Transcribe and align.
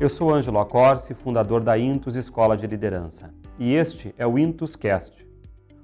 Eu 0.00 0.08
sou 0.08 0.34
Ângelo 0.34 0.58
Acorce, 0.58 1.12
fundador 1.12 1.62
da 1.62 1.78
Intus 1.78 2.16
Escola 2.16 2.56
de 2.56 2.66
Liderança, 2.66 3.34
e 3.58 3.74
este 3.74 4.14
é 4.16 4.26
o 4.26 4.38
Intus 4.38 4.74
Cast, 4.74 5.14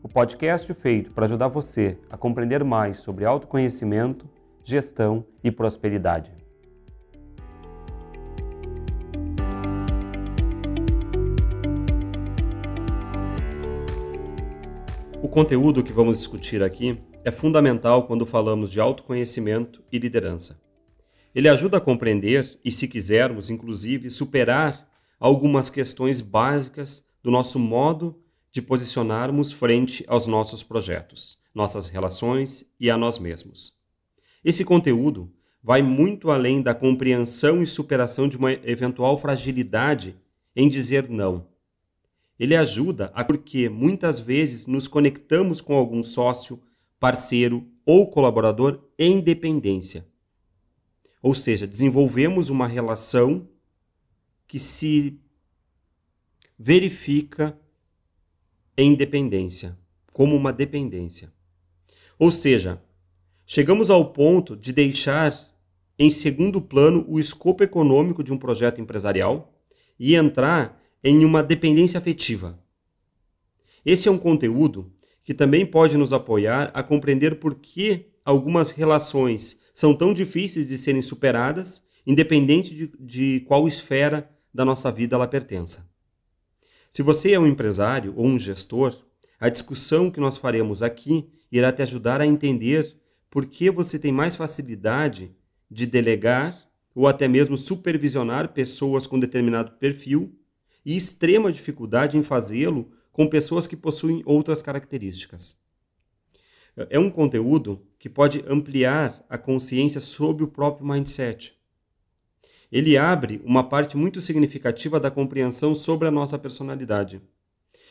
o 0.02 0.08
podcast 0.08 0.73
feito 0.73 1.12
para 1.12 1.26
ajudar 1.26 1.49
você 1.49 1.99
a 2.08 2.17
compreender 2.17 2.65
mais 2.65 3.00
sobre 3.00 3.26
autoconhecimento, 3.26 4.26
gestão 4.65 5.23
e 5.44 5.50
prosperidade. 5.50 6.33
O 15.20 15.28
conteúdo 15.28 15.84
que 15.84 15.92
vamos 15.92 16.16
discutir 16.16 16.62
aqui 16.62 16.98
é 17.22 17.30
fundamental 17.30 18.06
quando 18.06 18.24
falamos 18.24 18.70
de 18.70 18.80
autoconhecimento 18.80 19.84
e 19.92 19.98
liderança. 19.98 20.56
Ele 21.37 21.50
ajuda 21.50 21.77
a 21.77 21.80
compreender 21.82 22.59
e, 22.64 22.73
se 22.73 22.89
quisermos, 22.89 23.50
inclusive, 23.50 24.09
superar 24.09 24.89
algumas 25.21 25.68
questões 25.68 26.22
básicas 26.22 27.04
do 27.22 27.31
nosso 27.31 27.58
modo 27.58 28.18
de 28.50 28.63
posicionarmos 28.63 29.53
frente 29.53 30.03
aos 30.08 30.27
nossos 30.27 30.63
projetos, 30.63 31.39
nossas 31.54 31.89
relações 31.89 32.73
e 32.80 32.89
a 32.91 32.97
nós 32.97 33.19
mesmos. 33.19 33.75
Esse 34.43 34.65
conteúdo 34.65 35.30
vai 35.63 35.83
muito 35.83 36.30
além 36.30 36.63
da 36.63 36.75
compreensão 36.75 37.63
e 37.63 37.66
superação 37.66 38.27
de 38.27 38.39
uma 38.39 38.55
eventual 38.55 39.19
fragilidade 39.19 40.16
em 40.55 40.71
dizer 40.71 41.07
não. 41.07 41.49
Ele 42.41 42.57
ajuda 42.57 43.13
a 43.15 43.23
porque 43.23 43.69
muitas 43.69 44.19
vezes 44.19 44.66
nos 44.66 44.89
conectamos 44.89 45.61
com 45.61 45.75
algum 45.75 46.03
sócio, 46.03 46.59
parceiro 46.99 47.66
ou 47.85 48.11
colaborador 48.11 48.80
em 48.99 49.21
dependência 49.21 50.07
ou 51.27 51.35
seja, 51.35 51.66
desenvolvemos 51.66 52.51
uma 52.51 52.69
relação 52.69 53.48
que 54.47 54.61
se 54.61 55.19
verifica 56.57 57.59
em 58.79 58.95
dependência, 58.95 59.77
como 60.13 60.37
uma 60.37 60.52
dependência. 60.52 61.32
Ou 62.16 62.30
seja, 62.30 62.80
chegamos 63.45 63.91
ao 63.91 64.12
ponto 64.12 64.56
de 64.56 64.72
deixar 64.72 65.36
em 65.98 66.12
segundo 66.12 66.62
plano 66.62 67.04
o 67.08 67.19
escopo 67.19 67.64
econômico 67.64 68.22
de 68.22 68.32
um 68.32 68.38
projeto 68.38 68.80
empresarial 68.80 69.52
e 69.98 70.14
entrar 70.14 70.80
em 71.02 71.24
uma 71.24 71.42
dependência 71.42 71.98
afetiva. 71.98 72.56
Esse 73.84 74.06
é 74.06 74.12
um 74.12 74.19
conteúdo 74.19 74.92
que 75.24 75.34
também 75.34 75.66
pode 75.66 75.98
nos 75.98 76.12
apoiar 76.12 76.70
a 76.72 76.84
compreender 76.84 77.41
por 77.41 77.56
que 77.56 78.12
algumas 78.24 78.70
relações 78.70 79.58
são 79.77 79.94
tão 79.94 80.14
difíceis 80.14 80.66
de 80.66 80.78
serem 80.78 81.02
superadas, 81.02 81.84
independente 82.06 82.74
de, 82.74 82.91
de 82.98 83.41
qual 83.41 83.69
esfera 83.69 84.30
da 84.52 84.64
nossa 84.64 84.91
vida 84.91 85.14
ela 85.14 85.28
pertença. 85.28 85.86
Se 86.91 87.02
você 87.02 87.32
é 87.32 87.38
um 87.38 87.46
empresário 87.46 88.14
ou 88.16 88.24
um 88.24 88.38
gestor, 88.38 88.98
a 89.38 89.50
discussão 89.50 90.10
que 90.10 90.19
nós 90.19 90.38
faremos 90.38 90.82
aqui 90.82 91.28
irá 91.52 91.70
te 91.70 91.82
ajudar 91.82 92.22
a 92.22 92.27
entender 92.27 92.97
por 93.28 93.44
que 93.44 93.70
você 93.70 93.98
tem 93.98 94.10
mais 94.10 94.34
facilidade 94.34 95.36
de 95.70 95.84
delegar 95.84 96.58
ou 96.94 97.06
até 97.06 97.28
mesmo 97.28 97.58
supervisionar 97.58 98.54
pessoas 98.54 99.06
com 99.06 99.20
determinado 99.20 99.72
perfil 99.72 100.34
e 100.86 100.97
extrema 100.97 101.52
dificuldade 101.52 102.16
em 102.16 102.22
fazê-lo 102.22 102.91
com 103.12 103.27
pessoas 103.27 103.66
que 103.66 103.77
possuem 103.77 104.22
outras 104.24 104.62
características. 104.62 105.54
É 106.88 106.98
um 106.98 107.10
conteúdo 107.10 107.86
que 108.06 108.10
pode 108.10 108.44
ampliar 108.46 109.26
a 109.28 109.36
consciência 109.36 110.00
sobre 110.00 110.44
o 110.44 110.46
próprio 110.46 110.86
mindset. 110.86 111.52
Ele 112.70 112.96
abre 112.96 113.42
uma 113.44 113.68
parte 113.68 113.96
muito 113.96 114.20
significativa 114.20 115.00
da 115.00 115.10
compreensão 115.10 115.74
sobre 115.74 116.06
a 116.06 116.10
nossa 116.12 116.38
personalidade. 116.38 117.20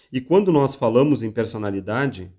E 0.09 0.21
quando 0.21 0.53
nós 0.53 0.73
falamos 0.73 1.21
em 1.21 1.29
personalidade, 1.29 2.31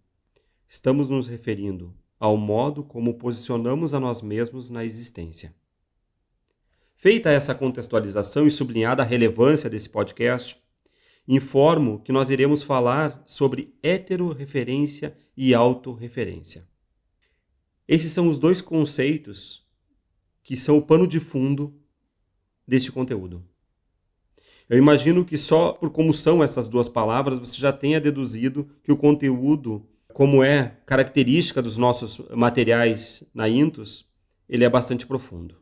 estamos 0.67 1.11
nos 1.11 1.27
referindo 1.27 1.95
ao 2.19 2.39
modo 2.39 2.83
como 2.83 3.19
posicionamos 3.19 3.93
a 3.93 4.01
nós 4.01 4.23
mesmos 4.23 4.71
na 4.71 4.83
existência. 4.83 5.55
Feita 6.95 7.29
essa 7.29 7.55
contextualização 7.55 8.47
e 8.47 8.51
sublinhada 8.51 9.03
a 9.03 9.07
relevância 9.07 9.69
desse 9.69 9.91
podcast, 9.91 10.57
informo 11.29 12.01
que 12.01 12.11
nós 12.11 12.31
iremos 12.31 12.63
falar 12.63 13.23
sobre 13.27 13.75
heteroreferência 13.83 15.15
e 15.37 15.53
autorreferência. 15.53 16.67
Esses 17.89 18.13
são 18.13 18.29
os 18.29 18.39
dois 18.39 18.61
conceitos 18.61 19.65
que 20.43 20.57
são 20.57 20.77
o 20.77 20.83
pano 20.83 21.07
de 21.07 21.21
fundo 21.21 21.75
deste 22.67 22.91
conteúdo. 22.91 23.45
Eu 24.69 24.77
imagino 24.77 25.25
que 25.25 25.39
só 25.39 25.73
por 25.73 25.91
como 25.91 26.13
são 26.13 26.43
essas 26.43 26.67
duas 26.67 26.89
palavras 26.89 27.39
você 27.39 27.57
já 27.57 27.73
tenha 27.73 28.01
deduzido 28.01 28.69
que 28.83 28.91
o 28.91 28.97
conteúdo, 28.97 29.87
como 30.13 30.43
é 30.43 30.79
característica 30.85 31.63
dos 31.63 31.77
nossos 31.77 32.21
materiais 32.31 33.23
na 33.33 33.49
Intus, 33.49 34.05
ele 34.49 34.65
é 34.65 34.69
bastante 34.69 35.07
profundo. 35.07 35.57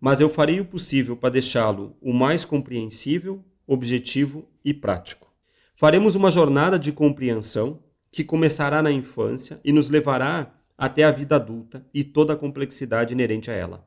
Mas 0.00 0.20
eu 0.20 0.28
farei 0.28 0.60
o 0.60 0.64
possível 0.64 1.16
para 1.16 1.30
deixá-lo 1.30 1.96
o 2.00 2.12
mais 2.12 2.44
compreensível 2.44 3.44
objetivo 3.66 4.48
e 4.64 4.74
prático. 4.74 5.32
Faremos 5.76 6.16
uma 6.16 6.30
jornada 6.30 6.78
de 6.78 6.90
compreensão 6.90 7.80
que 8.10 8.24
começará 8.24 8.82
na 8.82 8.90
infância 8.90 9.60
e 9.64 9.70
nos 9.70 9.88
levará 9.88 10.57
até 10.78 11.02
a 11.02 11.10
vida 11.10 11.34
adulta 11.34 11.84
e 11.92 12.04
toda 12.04 12.34
a 12.34 12.36
complexidade 12.36 13.12
inerente 13.12 13.50
a 13.50 13.54
ela. 13.54 13.86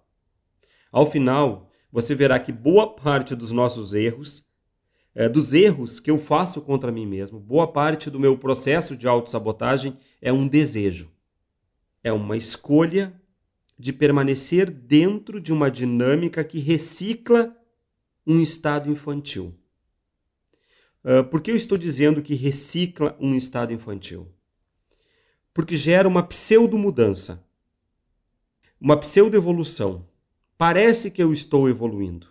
Ao 0.92 1.06
final, 1.06 1.72
você 1.90 2.14
verá 2.14 2.38
que 2.38 2.52
boa 2.52 2.94
parte 2.94 3.34
dos 3.34 3.52
nossos 3.54 3.94
erros, 3.94 4.46
é, 5.16 5.30
dos 5.30 5.54
erros 5.54 6.02
que 6.02 6.12
eu 6.12 6.18
faço 6.18 6.62
contra 6.62 6.92
mim 6.92 7.06
mesmo, 7.06 7.40
boa 7.40 7.72
parte 7.72 8.10
do 8.10 8.20
meu 8.20 8.38
processo 8.38 8.98
de 8.98 9.08
autossabotagem 9.08 9.98
é 10.22 10.34
um 10.34 10.46
desejo. 10.46 11.10
É 12.04 12.12
uma 12.12 12.36
escolha 12.36 13.14
de 13.80 13.94
permanecer 13.94 14.70
dentro 14.70 15.40
de 15.40 15.54
uma 15.54 15.72
dinâmica 15.72 16.44
que 16.44 16.60
recicla 16.60 17.56
um 18.28 18.42
estado 18.42 18.92
infantil. 18.92 19.56
Uh, 21.04 21.24
por 21.24 21.42
que 21.42 21.52
eu 21.52 21.56
estou 21.56 21.78
dizendo 21.78 22.22
que 22.22 22.36
recicla 22.36 23.18
um 23.20 23.34
estado 23.36 23.74
infantil? 23.74 24.32
Porque 25.54 25.76
gera 25.76 26.08
uma 26.08 26.24
pseudo-mudança, 26.24 27.44
uma 28.80 28.98
pseudo-evolução. 28.98 30.08
Parece 30.58 31.12
que 31.12 31.22
eu 31.22 31.34
estou 31.34 31.70
evoluindo. 31.70 32.28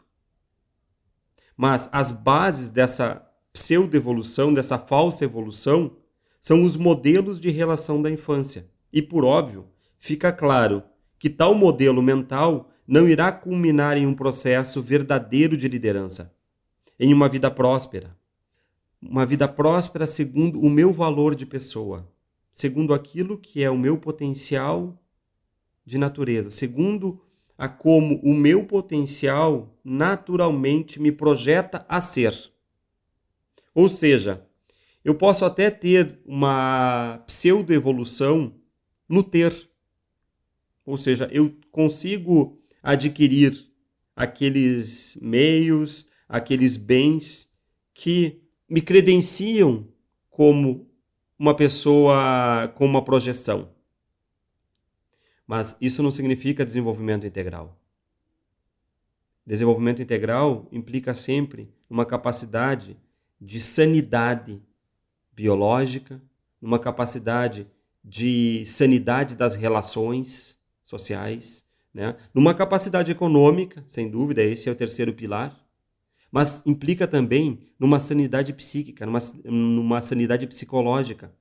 Mas 1.56 1.88
as 1.92 2.10
bases 2.10 2.70
dessa 2.70 3.26
pseudo-evolução, 3.53 4.54
dessa 4.54 4.78
falsa 4.78 5.25
evolução, 5.25 5.97
são 6.41 6.62
os 6.62 6.76
modelos 6.76 7.38
de 7.38 7.50
relação 7.50 8.00
da 8.00 8.10
infância. 8.10 8.69
E, 8.92 9.03
por 9.03 9.25
óbvio, 9.25 9.69
fica 9.98 10.32
claro 10.32 10.82
que 11.19 11.28
tal 11.28 11.54
modelo 11.54 12.02
mental 12.02 12.70
não 12.87 13.08
irá 13.08 13.31
culminar 13.31 13.97
em 13.97 14.06
um 14.06 14.14
processo 14.14 14.82
verdadeiro 14.82 15.56
de 15.56 15.69
liderança, 15.69 16.34
em 16.98 17.12
uma 17.12 17.28
vida 17.28 17.50
próspera, 17.50 18.16
uma 19.00 19.25
vida 19.25 19.47
próspera 19.47 20.06
segundo 20.06 20.60
o 20.60 20.69
meu 20.69 20.92
valor 20.92 21.34
de 21.34 21.47
pessoa, 21.47 22.10
segundo 22.50 22.93
aquilo 22.93 23.38
que 23.38 23.62
é 23.62 23.71
o 23.71 23.78
meu 23.78 23.99
potencial 23.99 25.00
de 25.84 25.99
natureza, 25.99 26.50
segundo 26.50 27.21
a 27.56 27.69
como 27.69 28.21
o 28.22 28.33
meu 28.34 28.65
potencial 28.65 29.78
naturalmente 29.84 31.00
me 31.00 31.12
projeta 31.12 31.84
a 31.88 32.00
ser. 32.00 32.34
Ou 33.75 33.88
seja, 33.88 34.47
eu 35.05 35.15
posso 35.15 35.44
até 35.44 35.71
ter 35.71 36.19
uma 36.25 37.22
pseudo-evolução 37.27 38.55
no 39.09 39.22
ter. 39.22 39.71
Ou 40.84 40.97
seja, 40.97 41.28
eu 41.32 41.55
consigo 41.71 42.61
adquirir 42.82 43.71
aqueles 44.15 45.17
meios, 45.21 46.06
aqueles 46.29 46.76
bens 46.76 47.49
que 47.94 48.43
me 48.69 48.81
credenciam 48.81 49.88
como 50.29 50.89
uma 51.40 51.56
pessoa 51.56 52.70
com 52.75 52.84
uma 52.84 53.02
projeção. 53.02 53.70
Mas 55.46 55.75
isso 55.81 56.02
não 56.02 56.10
significa 56.10 56.66
desenvolvimento 56.66 57.26
integral. 57.26 57.81
Desenvolvimento 59.46 60.02
integral 60.02 60.69
implica 60.70 61.14
sempre 61.14 61.72
uma 61.88 62.04
capacidade 62.04 62.94
de 63.40 63.58
sanidade 63.58 64.62
biológica, 65.32 66.20
uma 66.60 66.78
capacidade 66.78 67.66
de 68.04 68.66
sanidade 68.66 69.34
das 69.34 69.54
relações 69.54 70.60
sociais, 70.84 71.64
né? 71.93 72.16
numa 72.34 72.52
capacidade 72.52 73.10
econômica, 73.10 73.82
sem 73.86 74.10
dúvida, 74.10 74.43
esse 74.43 74.69
é 74.69 74.72
o 74.72 74.76
terceiro 74.76 75.14
pilar, 75.14 75.58
mas 76.31 76.62
implica 76.65 77.06
também 77.06 77.59
numa 77.79 77.99
sanidade 77.99 78.53
psíquica, 78.53 79.05
numa, 79.05 79.19
numa 79.44 80.00
sanidade 80.00 80.47
psicológica, 80.47 81.32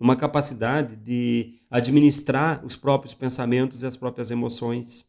uma 0.00 0.16
capacidade 0.16 0.96
de 0.96 1.60
administrar 1.70 2.64
os 2.64 2.76
próprios 2.76 3.14
pensamentos 3.14 3.82
e 3.82 3.86
as 3.86 3.96
próprias 3.96 4.30
emoções. 4.30 5.06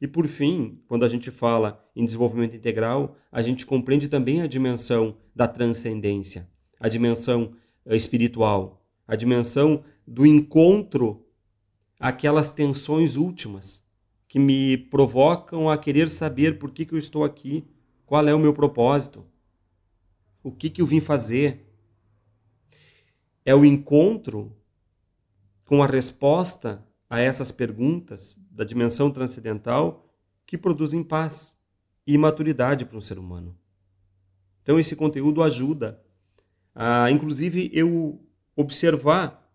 E 0.00 0.06
por 0.06 0.26
fim, 0.26 0.80
quando 0.86 1.04
a 1.04 1.08
gente 1.08 1.30
fala 1.30 1.82
em 1.96 2.04
desenvolvimento 2.04 2.54
integral, 2.54 3.16
a 3.32 3.40
gente 3.40 3.64
compreende 3.64 4.08
também 4.08 4.42
a 4.42 4.46
dimensão 4.46 5.16
da 5.34 5.48
transcendência, 5.48 6.48
a 6.78 6.88
dimensão 6.88 7.54
eh, 7.86 7.96
espiritual, 7.96 8.86
a 9.08 9.16
dimensão 9.16 9.82
do 10.06 10.26
encontro 10.26 11.24
aquelas 11.98 12.50
tensões 12.50 13.16
últimas 13.16 13.83
que 14.34 14.38
me 14.40 14.76
provocam 14.76 15.70
a 15.70 15.78
querer 15.78 16.10
saber 16.10 16.58
por 16.58 16.72
que, 16.72 16.84
que 16.84 16.92
eu 16.92 16.98
estou 16.98 17.22
aqui, 17.22 17.64
qual 18.04 18.26
é 18.26 18.34
o 18.34 18.38
meu 18.40 18.52
propósito, 18.52 19.24
o 20.42 20.50
que, 20.50 20.68
que 20.68 20.82
eu 20.82 20.86
vim 20.86 20.98
fazer. 20.98 21.72
É 23.44 23.54
o 23.54 23.64
encontro 23.64 24.52
com 25.64 25.84
a 25.84 25.86
resposta 25.86 26.84
a 27.08 27.20
essas 27.20 27.52
perguntas 27.52 28.36
da 28.50 28.64
dimensão 28.64 29.08
transcendental 29.08 30.12
que 30.44 30.58
produzem 30.58 31.04
paz 31.04 31.56
e 32.04 32.18
maturidade 32.18 32.84
para 32.84 32.98
um 32.98 33.00
ser 33.00 33.20
humano. 33.20 33.56
Então, 34.64 34.80
esse 34.80 34.96
conteúdo 34.96 35.44
ajuda 35.44 36.02
a, 36.74 37.08
inclusive, 37.08 37.70
eu 37.72 38.20
observar 38.56 39.48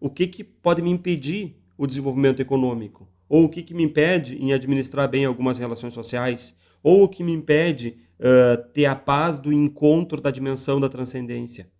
o 0.00 0.08
que, 0.08 0.26
que 0.26 0.42
pode 0.42 0.80
me 0.80 0.88
impedir 0.88 1.62
o 1.76 1.86
desenvolvimento 1.86 2.40
econômico, 2.40 3.06
ou 3.30 3.44
o 3.44 3.48
que, 3.48 3.62
que 3.62 3.72
me 3.72 3.84
impede 3.84 4.36
em 4.42 4.52
administrar 4.52 5.08
bem 5.08 5.24
algumas 5.24 5.56
relações 5.56 5.94
sociais, 5.94 6.52
ou 6.82 7.04
o 7.04 7.08
que 7.08 7.22
me 7.22 7.32
impede 7.32 7.96
uh, 8.18 8.60
ter 8.72 8.86
a 8.86 8.96
paz 8.96 9.38
do 9.38 9.52
encontro 9.52 10.20
da 10.20 10.32
dimensão 10.32 10.80
da 10.80 10.88
transcendência. 10.88 11.70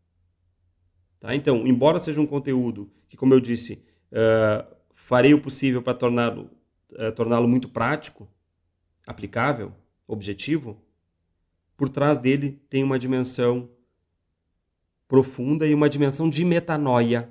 Tá? 1.19 1.35
Então, 1.35 1.67
embora 1.67 1.99
seja 1.99 2.20
um 2.20 2.26
conteúdo 2.26 2.88
que, 3.08 3.17
como 3.17 3.35
eu 3.35 3.41
disse, 3.41 3.82
uh, 4.12 4.76
farei 4.93 5.35
o 5.35 5.41
possível 5.41 5.82
para 5.82 5.93
torná-lo 5.93 6.49
uh, 6.93 7.11
torná 7.17 7.41
muito 7.41 7.69
prático, 7.69 8.29
aplicável, 9.05 9.75
objetivo, 10.06 10.81
por 11.76 11.88
trás 11.88 12.20
dele 12.20 12.62
tem 12.70 12.85
uma 12.85 12.99
dimensão 12.99 13.69
profunda 15.08 15.67
e 15.67 15.75
uma 15.75 15.88
dimensão 15.88 16.31
de 16.31 16.44
metanoia, 16.44 17.29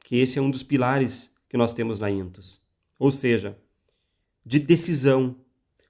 que 0.00 0.16
esse 0.16 0.36
é 0.36 0.42
um 0.42 0.50
dos 0.50 0.64
pilares 0.64 1.32
que 1.48 1.56
nós 1.56 1.72
temos 1.72 2.00
na 2.00 2.10
Intus. 2.10 2.65
Ou 2.98 3.10
seja, 3.10 3.58
de 4.44 4.58
decisão. 4.58 5.36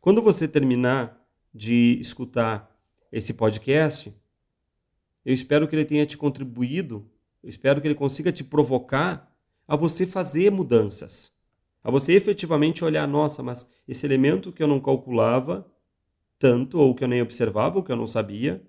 Quando 0.00 0.22
você 0.22 0.48
terminar 0.48 1.22
de 1.54 1.98
escutar 2.00 2.74
esse 3.12 3.34
podcast, 3.34 4.14
eu 5.24 5.34
espero 5.34 5.66
que 5.68 5.74
ele 5.74 5.84
tenha 5.84 6.06
te 6.06 6.16
contribuído, 6.16 7.08
eu 7.42 7.50
espero 7.50 7.80
que 7.80 7.86
ele 7.86 7.94
consiga 7.94 8.32
te 8.32 8.42
provocar 8.42 9.32
a 9.66 9.76
você 9.76 10.06
fazer 10.06 10.50
mudanças, 10.50 11.34
a 11.82 11.90
você 11.90 12.12
efetivamente 12.12 12.84
olhar, 12.84 13.06
nossa, 13.06 13.42
mas 13.42 13.68
esse 13.86 14.06
elemento 14.06 14.52
que 14.52 14.62
eu 14.62 14.68
não 14.68 14.80
calculava 14.80 15.70
tanto, 16.38 16.78
ou 16.78 16.94
que 16.94 17.02
eu 17.02 17.08
nem 17.08 17.22
observava, 17.22 17.76
ou 17.76 17.82
que 17.82 17.90
eu 17.90 17.96
não 17.96 18.06
sabia, 18.06 18.62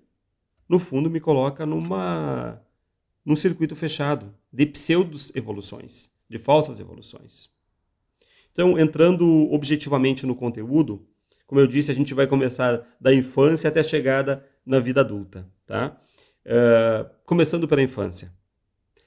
no 0.68 0.78
fundo 0.78 1.10
me 1.10 1.20
coloca 1.20 1.64
numa 1.64 2.60
num 3.24 3.36
circuito 3.36 3.76
fechado 3.76 4.34
de 4.50 4.64
pseudos 4.64 5.34
evoluções 5.34 6.10
de 6.28 6.38
falsas 6.38 6.78
evoluções. 6.78 7.50
Então, 8.58 8.76
entrando 8.76 9.48
objetivamente 9.52 10.26
no 10.26 10.34
conteúdo, 10.34 11.06
como 11.46 11.60
eu 11.60 11.66
disse, 11.68 11.92
a 11.92 11.94
gente 11.94 12.12
vai 12.12 12.26
começar 12.26 12.84
da 13.00 13.14
infância 13.14 13.68
até 13.68 13.78
a 13.78 13.84
chegada 13.84 14.44
na 14.66 14.80
vida 14.80 15.00
adulta, 15.00 15.48
tá? 15.64 15.96
Uh, 16.44 17.08
começando 17.24 17.68
pela 17.68 17.80
infância. 17.80 18.32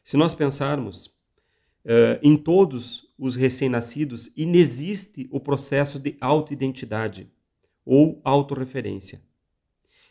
Se 0.05 0.15
nós 0.15 0.33
pensarmos 0.33 1.07
uh, 1.07 2.17
em 2.23 2.37
todos 2.37 3.13
os 3.19 3.35
recém-nascidos, 3.35 4.31
inexiste 4.37 5.27
o 5.29 5.37
processo 5.37 5.99
de 5.99 6.15
autoidentidade 6.21 7.29
ou 7.83 8.21
autorreferência. 8.23 9.21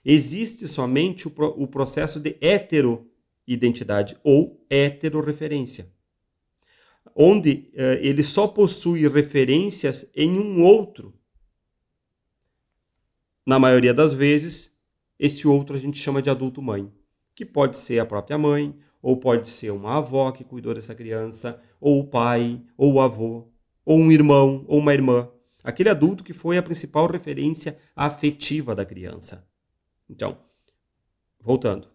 Existe 0.05 0.69
somente 0.69 1.29
o, 1.29 1.31
pro, 1.31 1.47
o 1.57 1.67
processo 1.67 2.21
de 2.21 2.37
heteroidentidade 2.43 4.19
ou 4.23 4.63
heterorreferência 4.69 5.91
onde 7.15 7.71
uh, 7.75 7.99
ele 8.01 8.23
só 8.23 8.47
possui 8.47 9.07
referências 9.09 10.11
em 10.15 10.39
um 10.39 10.63
outro. 10.63 11.15
Na 13.45 13.59
maioria 13.59 13.93
das 13.93 14.13
vezes, 14.13 14.75
esse 15.19 15.47
outro 15.47 15.77
a 15.77 15.79
gente 15.79 15.99
chama 15.99 16.23
de 16.23 16.31
adulto 16.31 16.63
mãe, 16.63 16.93
que 17.35 17.45
pode 17.45 17.77
ser 17.77 17.99
a 17.99 18.07
própria 18.07 18.39
mãe, 18.39 18.75
ou 19.03 19.17
pode 19.17 19.49
ser 19.49 19.71
uma 19.71 19.97
avó 19.97 20.31
que 20.31 20.45
cuidou 20.45 20.75
dessa 20.75 20.95
criança, 20.95 21.61
ou 21.81 22.01
o 22.01 22.07
pai, 22.07 22.63
ou 22.77 22.95
o 22.95 23.01
avô, 23.01 23.49
ou 23.85 23.99
um 23.99 24.13
irmão, 24.13 24.65
ou 24.69 24.79
uma 24.79 24.93
irmã. 24.93 25.29
Aquele 25.63 25.89
adulto 25.89 26.25
que 26.25 26.33
foi 26.33 26.57
a 26.57 26.63
principal 26.63 27.07
referência 27.07 27.79
afetiva 27.95 28.75
da 28.75 28.85
criança. 28.85 29.47
Então, 30.09 30.39
voltando. 31.41 31.89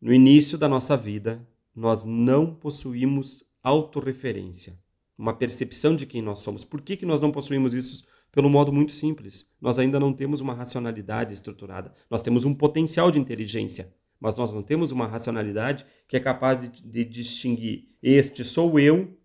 No 0.00 0.12
início 0.12 0.56
da 0.56 0.68
nossa 0.68 0.96
vida, 0.96 1.46
nós 1.74 2.04
não 2.04 2.54
possuímos 2.54 3.47
autorreferência, 3.68 4.78
uma 5.16 5.34
percepção 5.34 5.94
de 5.94 6.06
quem 6.06 6.22
nós 6.22 6.40
somos. 6.40 6.64
Por 6.64 6.80
que, 6.80 6.96
que 6.96 7.06
nós 7.06 7.20
não 7.20 7.30
possuímos 7.30 7.74
isso? 7.74 8.04
Pelo 8.32 8.48
modo 8.48 8.72
muito 8.72 8.92
simples. 8.92 9.50
Nós 9.60 9.78
ainda 9.78 10.00
não 10.00 10.12
temos 10.12 10.40
uma 10.40 10.54
racionalidade 10.54 11.34
estruturada. 11.34 11.92
Nós 12.10 12.22
temos 12.22 12.44
um 12.44 12.54
potencial 12.54 13.10
de 13.10 13.18
inteligência, 13.18 13.92
mas 14.18 14.36
nós 14.36 14.54
não 14.54 14.62
temos 14.62 14.90
uma 14.90 15.06
racionalidade 15.06 15.84
que 16.06 16.16
é 16.16 16.20
capaz 16.20 16.60
de, 16.60 16.82
de 16.82 17.04
distinguir 17.04 17.88
este 18.02 18.44
sou 18.44 18.78
eu, 18.78 19.18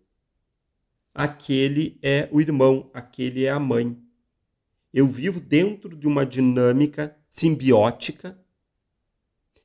aquele 1.13 1.99
é 2.01 2.27
o 2.31 2.41
irmão, 2.41 2.89
aquele 2.93 3.45
é 3.45 3.49
a 3.49 3.59
mãe. 3.59 3.97
Eu 4.93 5.07
vivo 5.07 5.39
dentro 5.39 5.95
de 5.95 6.07
uma 6.07 6.25
dinâmica 6.25 7.15
simbiótica 7.29 8.39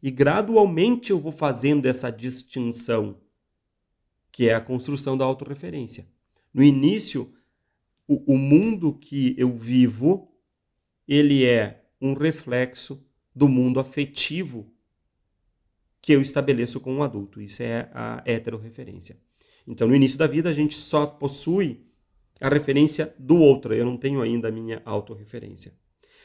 e 0.03 0.11
gradualmente 0.11 1.11
eu 1.11 1.19
vou 1.19 1.33
fazendo 1.33 1.87
essa 1.87 2.11
distinção 2.11 3.17
que 4.39 4.49
é 4.49 4.55
a 4.55 4.61
construção 4.61 5.17
da 5.17 5.25
autorreferência. 5.25 6.07
No 6.55 6.63
início, 6.63 7.35
o, 8.07 8.35
o 8.35 8.39
mundo 8.39 8.95
que 8.95 9.35
eu 9.37 9.51
vivo, 9.51 10.33
ele 11.09 11.45
é 11.45 11.85
um 12.01 12.15
reflexo 12.15 13.05
do 13.35 13.49
mundo 13.49 13.81
afetivo 13.81 14.73
que 16.01 16.13
eu 16.13 16.23
estabeleço 16.23 16.79
com 16.79 16.95
um 16.95 17.03
adulto. 17.03 17.41
Isso 17.43 17.65
é 17.65 17.91
a 17.93 18.23
heterorreferência. 18.25 19.19
Então, 19.67 19.89
no 19.89 19.97
início 19.97 20.17
da 20.17 20.29
vida, 20.29 20.49
a 20.49 20.55
gente 20.55 20.77
só 20.77 21.05
possui 21.05 21.85
a 22.41 22.49
referência 22.49 23.13
do 23.19 23.39
outro. 23.39 23.75
Eu 23.75 23.85
não 23.85 23.97
tenho 23.97 24.23
ainda 24.23 24.47
a 24.47 24.53
minha 24.53 24.81
autorreferência. 24.85 25.73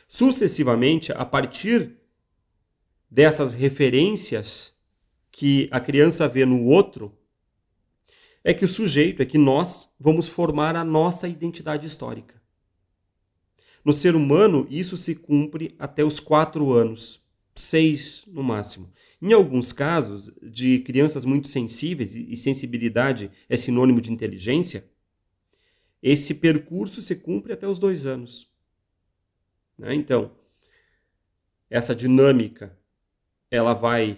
Sucessivamente, 0.07 1.11
a 1.11 1.25
partir 1.25 1.97
dessas 3.09 3.55
referências 3.55 4.77
que 5.31 5.67
a 5.71 5.79
criança 5.79 6.27
vê 6.27 6.45
no 6.45 6.63
outro, 6.65 7.17
é 8.43 8.53
que 8.53 8.65
o 8.65 8.67
sujeito, 8.67 9.21
é 9.21 9.25
que 9.25 9.37
nós 9.37 9.93
vamos 9.99 10.27
formar 10.27 10.75
a 10.75 10.83
nossa 10.83 11.27
identidade 11.27 11.87
histórica. 11.87 12.41
No 13.85 13.93
ser 13.93 14.15
humano, 14.15 14.67
isso 14.69 14.97
se 14.97 15.15
cumpre 15.15 15.75
até 15.77 16.03
os 16.03 16.19
quatro 16.19 16.71
anos, 16.71 17.21
seis 17.55 18.23
no 18.27 18.43
máximo. 18.43 18.91
Em 19.21 19.33
alguns 19.33 19.71
casos, 19.71 20.31
de 20.41 20.79
crianças 20.79 21.23
muito 21.23 21.47
sensíveis, 21.47 22.15
e 22.15 22.35
sensibilidade 22.35 23.31
é 23.47 23.55
sinônimo 23.55 24.01
de 24.01 24.11
inteligência, 24.11 24.85
esse 26.01 26.33
percurso 26.33 27.01
se 27.01 27.15
cumpre 27.15 27.53
até 27.53 27.65
os 27.67 27.79
dois 27.79 28.05
anos. 28.05 28.49
Né? 29.77 29.95
Então, 29.95 30.31
essa 31.69 31.95
dinâmica 31.95 32.77
ela 33.49 33.73
vai 33.73 34.17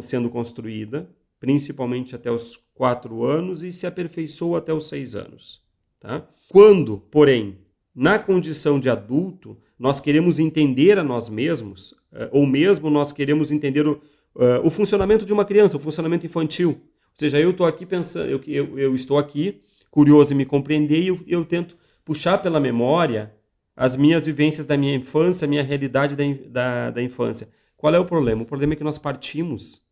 sendo 0.00 0.30
construída 0.30 1.14
principalmente 1.44 2.14
até 2.14 2.30
os 2.30 2.58
quatro 2.72 3.22
anos 3.22 3.62
e 3.62 3.70
se 3.70 3.86
aperfeiçoa 3.86 4.56
até 4.56 4.72
os 4.72 4.88
seis 4.88 5.14
anos. 5.14 5.60
Tá? 6.00 6.26
Quando, 6.48 6.96
porém, 7.10 7.58
na 7.94 8.18
condição 8.18 8.80
de 8.80 8.88
adulto, 8.88 9.58
nós 9.78 10.00
queremos 10.00 10.38
entender 10.38 10.98
a 10.98 11.04
nós 11.04 11.28
mesmos, 11.28 11.94
eh, 12.14 12.30
ou 12.32 12.46
mesmo 12.46 12.88
nós 12.88 13.12
queremos 13.12 13.52
entender 13.52 13.86
o, 13.86 14.00
uh, 14.36 14.64
o 14.64 14.70
funcionamento 14.70 15.26
de 15.26 15.34
uma 15.34 15.44
criança, 15.44 15.76
o 15.76 15.80
funcionamento 15.80 16.24
infantil. 16.24 16.70
Ou 16.70 17.12
seja, 17.12 17.38
eu 17.38 17.50
estou 17.50 17.66
aqui 17.66 17.84
pensando, 17.84 18.30
eu, 18.30 18.40
eu, 18.46 18.78
eu, 18.78 18.94
estou 18.94 19.18
aqui 19.18 19.60
curioso 19.90 20.32
em 20.32 20.36
me 20.36 20.46
compreender 20.46 21.00
e 21.00 21.08
eu, 21.08 21.20
eu 21.26 21.44
tento 21.44 21.76
puxar 22.06 22.38
pela 22.38 22.58
memória 22.58 23.34
as 23.76 23.96
minhas 23.96 24.24
vivências 24.24 24.64
da 24.64 24.78
minha 24.78 24.94
infância, 24.94 25.44
a 25.44 25.48
minha 25.48 25.62
realidade 25.62 26.16
da, 26.16 26.24
da, 26.48 26.90
da 26.90 27.02
infância. 27.02 27.50
Qual 27.76 27.94
é 27.94 27.98
o 27.98 28.06
problema? 28.06 28.44
O 28.44 28.46
problema 28.46 28.72
é 28.72 28.76
que 28.76 28.84
nós 28.84 28.96
partimos 28.96 29.83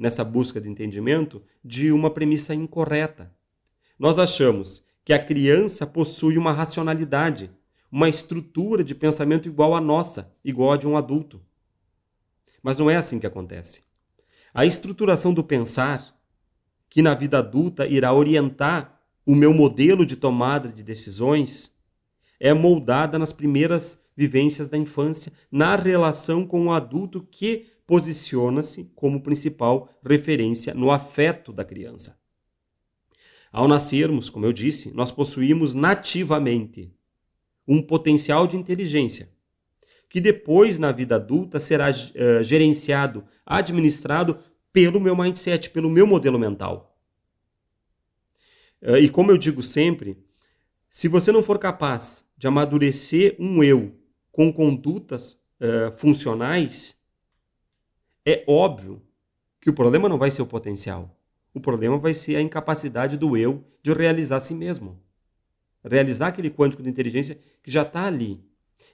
nessa 0.00 0.24
busca 0.24 0.58
de 0.58 0.66
entendimento 0.66 1.42
de 1.62 1.92
uma 1.92 2.10
premissa 2.10 2.54
incorreta. 2.54 3.30
Nós 3.98 4.18
achamos 4.18 4.82
que 5.04 5.12
a 5.12 5.22
criança 5.22 5.86
possui 5.86 6.38
uma 6.38 6.54
racionalidade, 6.54 7.50
uma 7.92 8.08
estrutura 8.08 8.82
de 8.82 8.94
pensamento 8.94 9.46
igual 9.46 9.76
à 9.76 9.80
nossa, 9.80 10.32
igual 10.42 10.72
a 10.72 10.78
de 10.78 10.88
um 10.88 10.96
adulto. 10.96 11.38
Mas 12.62 12.78
não 12.78 12.88
é 12.88 12.96
assim 12.96 13.18
que 13.18 13.26
acontece. 13.26 13.82
A 14.54 14.64
estruturação 14.64 15.34
do 15.34 15.44
pensar, 15.44 16.18
que 16.88 17.02
na 17.02 17.14
vida 17.14 17.38
adulta 17.38 17.86
irá 17.86 18.10
orientar 18.10 19.02
o 19.26 19.34
meu 19.34 19.52
modelo 19.52 20.06
de 20.06 20.16
tomada 20.16 20.72
de 20.72 20.82
decisões 20.82 21.76
é 22.40 22.54
moldada 22.54 23.18
nas 23.18 23.34
primeiras 23.34 24.00
vivências 24.16 24.70
da 24.70 24.78
infância, 24.78 25.30
na 25.52 25.76
relação 25.76 26.46
com 26.46 26.68
o 26.68 26.72
adulto 26.72 27.20
que 27.20 27.66
posiciona-se 27.90 28.88
como 28.94 29.20
principal 29.20 29.92
referência 30.00 30.72
no 30.72 30.92
afeto 30.92 31.52
da 31.52 31.64
criança. 31.64 32.16
Ao 33.50 33.66
nascermos, 33.66 34.30
como 34.30 34.46
eu 34.46 34.52
disse, 34.52 34.94
nós 34.94 35.10
possuímos 35.10 35.74
nativamente 35.74 36.94
um 37.66 37.82
potencial 37.82 38.46
de 38.46 38.56
inteligência, 38.56 39.28
que 40.08 40.20
depois, 40.20 40.78
na 40.78 40.92
vida 40.92 41.16
adulta, 41.16 41.58
será 41.58 41.90
uh, 41.90 42.44
gerenciado, 42.44 43.24
administrado 43.44 44.38
pelo 44.72 45.00
meu 45.00 45.16
mindset, 45.16 45.68
pelo 45.70 45.90
meu 45.90 46.06
modelo 46.06 46.38
mental. 46.38 46.96
Uh, 48.80 48.98
e 48.98 49.08
como 49.08 49.32
eu 49.32 49.36
digo 49.36 49.64
sempre, 49.64 50.16
se 50.88 51.08
você 51.08 51.32
não 51.32 51.42
for 51.42 51.58
capaz 51.58 52.24
de 52.38 52.46
amadurecer 52.46 53.34
um 53.36 53.64
eu 53.64 53.98
com 54.30 54.52
condutas 54.52 55.32
uh, 55.32 55.90
funcionais, 55.90 56.99
é 58.30 58.44
óbvio 58.46 59.02
que 59.60 59.70
o 59.70 59.74
problema 59.74 60.08
não 60.08 60.18
vai 60.18 60.30
ser 60.30 60.42
o 60.42 60.46
potencial. 60.46 61.18
O 61.52 61.60
problema 61.60 61.98
vai 61.98 62.14
ser 62.14 62.36
a 62.36 62.40
incapacidade 62.40 63.16
do 63.16 63.36
eu 63.36 63.64
de 63.82 63.92
realizar 63.92 64.36
a 64.36 64.40
si 64.40 64.54
mesmo. 64.54 65.02
Realizar 65.84 66.28
aquele 66.28 66.50
quântico 66.50 66.82
de 66.82 66.88
inteligência 66.88 67.38
que 67.62 67.70
já 67.70 67.82
está 67.82 68.04
ali. 68.04 68.40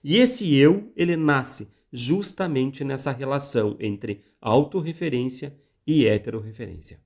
E 0.03 0.17
esse 0.19 0.55
eu, 0.55 0.93
ele 0.97 1.17
nasce 1.17 1.69
justamente 1.93 2.85
nessa 2.85 3.11
relação 3.11 3.77
entre 3.81 4.23
autorreferência 4.41 5.57
e 5.87 6.07
heterorreferência. 6.07 7.01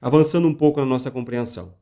Avançando 0.00 0.48
um 0.48 0.54
pouco 0.54 0.80
na 0.80 0.86
nossa 0.86 1.10
compreensão. 1.10 1.74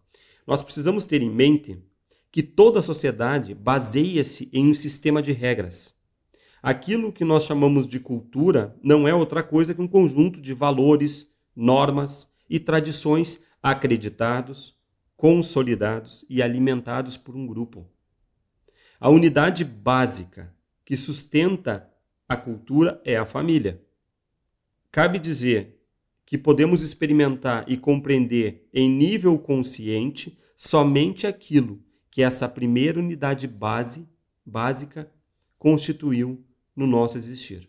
Nós 0.46 0.62
precisamos 0.62 1.06
ter 1.06 1.22
em 1.22 1.30
mente 1.30 1.82
que 2.30 2.42
toda 2.42 2.80
a 2.80 2.82
sociedade 2.82 3.54
baseia-se 3.54 4.50
em 4.52 4.68
um 4.68 4.74
sistema 4.74 5.22
de 5.22 5.32
regras. 5.32 5.93
Aquilo 6.64 7.12
que 7.12 7.26
nós 7.26 7.44
chamamos 7.44 7.86
de 7.86 8.00
cultura 8.00 8.74
não 8.82 9.06
é 9.06 9.14
outra 9.14 9.42
coisa 9.42 9.74
que 9.74 9.82
um 9.82 9.86
conjunto 9.86 10.40
de 10.40 10.54
valores, 10.54 11.30
normas 11.54 12.26
e 12.48 12.58
tradições 12.58 13.38
acreditados, 13.62 14.74
consolidados 15.14 16.24
e 16.26 16.40
alimentados 16.42 17.18
por 17.18 17.36
um 17.36 17.46
grupo. 17.46 17.86
A 18.98 19.10
unidade 19.10 19.62
básica 19.62 20.54
que 20.86 20.96
sustenta 20.96 21.86
a 22.26 22.34
cultura 22.34 22.98
é 23.04 23.14
a 23.14 23.26
família. 23.26 23.84
Cabe 24.90 25.18
dizer 25.18 25.82
que 26.24 26.38
podemos 26.38 26.80
experimentar 26.80 27.66
e 27.68 27.76
compreender 27.76 28.66
em 28.72 28.88
nível 28.88 29.38
consciente 29.38 30.38
somente 30.56 31.26
aquilo 31.26 31.84
que 32.10 32.22
essa 32.22 32.48
primeira 32.48 32.98
unidade 32.98 33.46
base, 33.46 34.08
básica 34.46 35.12
constituiu 35.58 36.42
no 36.74 36.86
nosso 36.86 37.16
existir. 37.16 37.68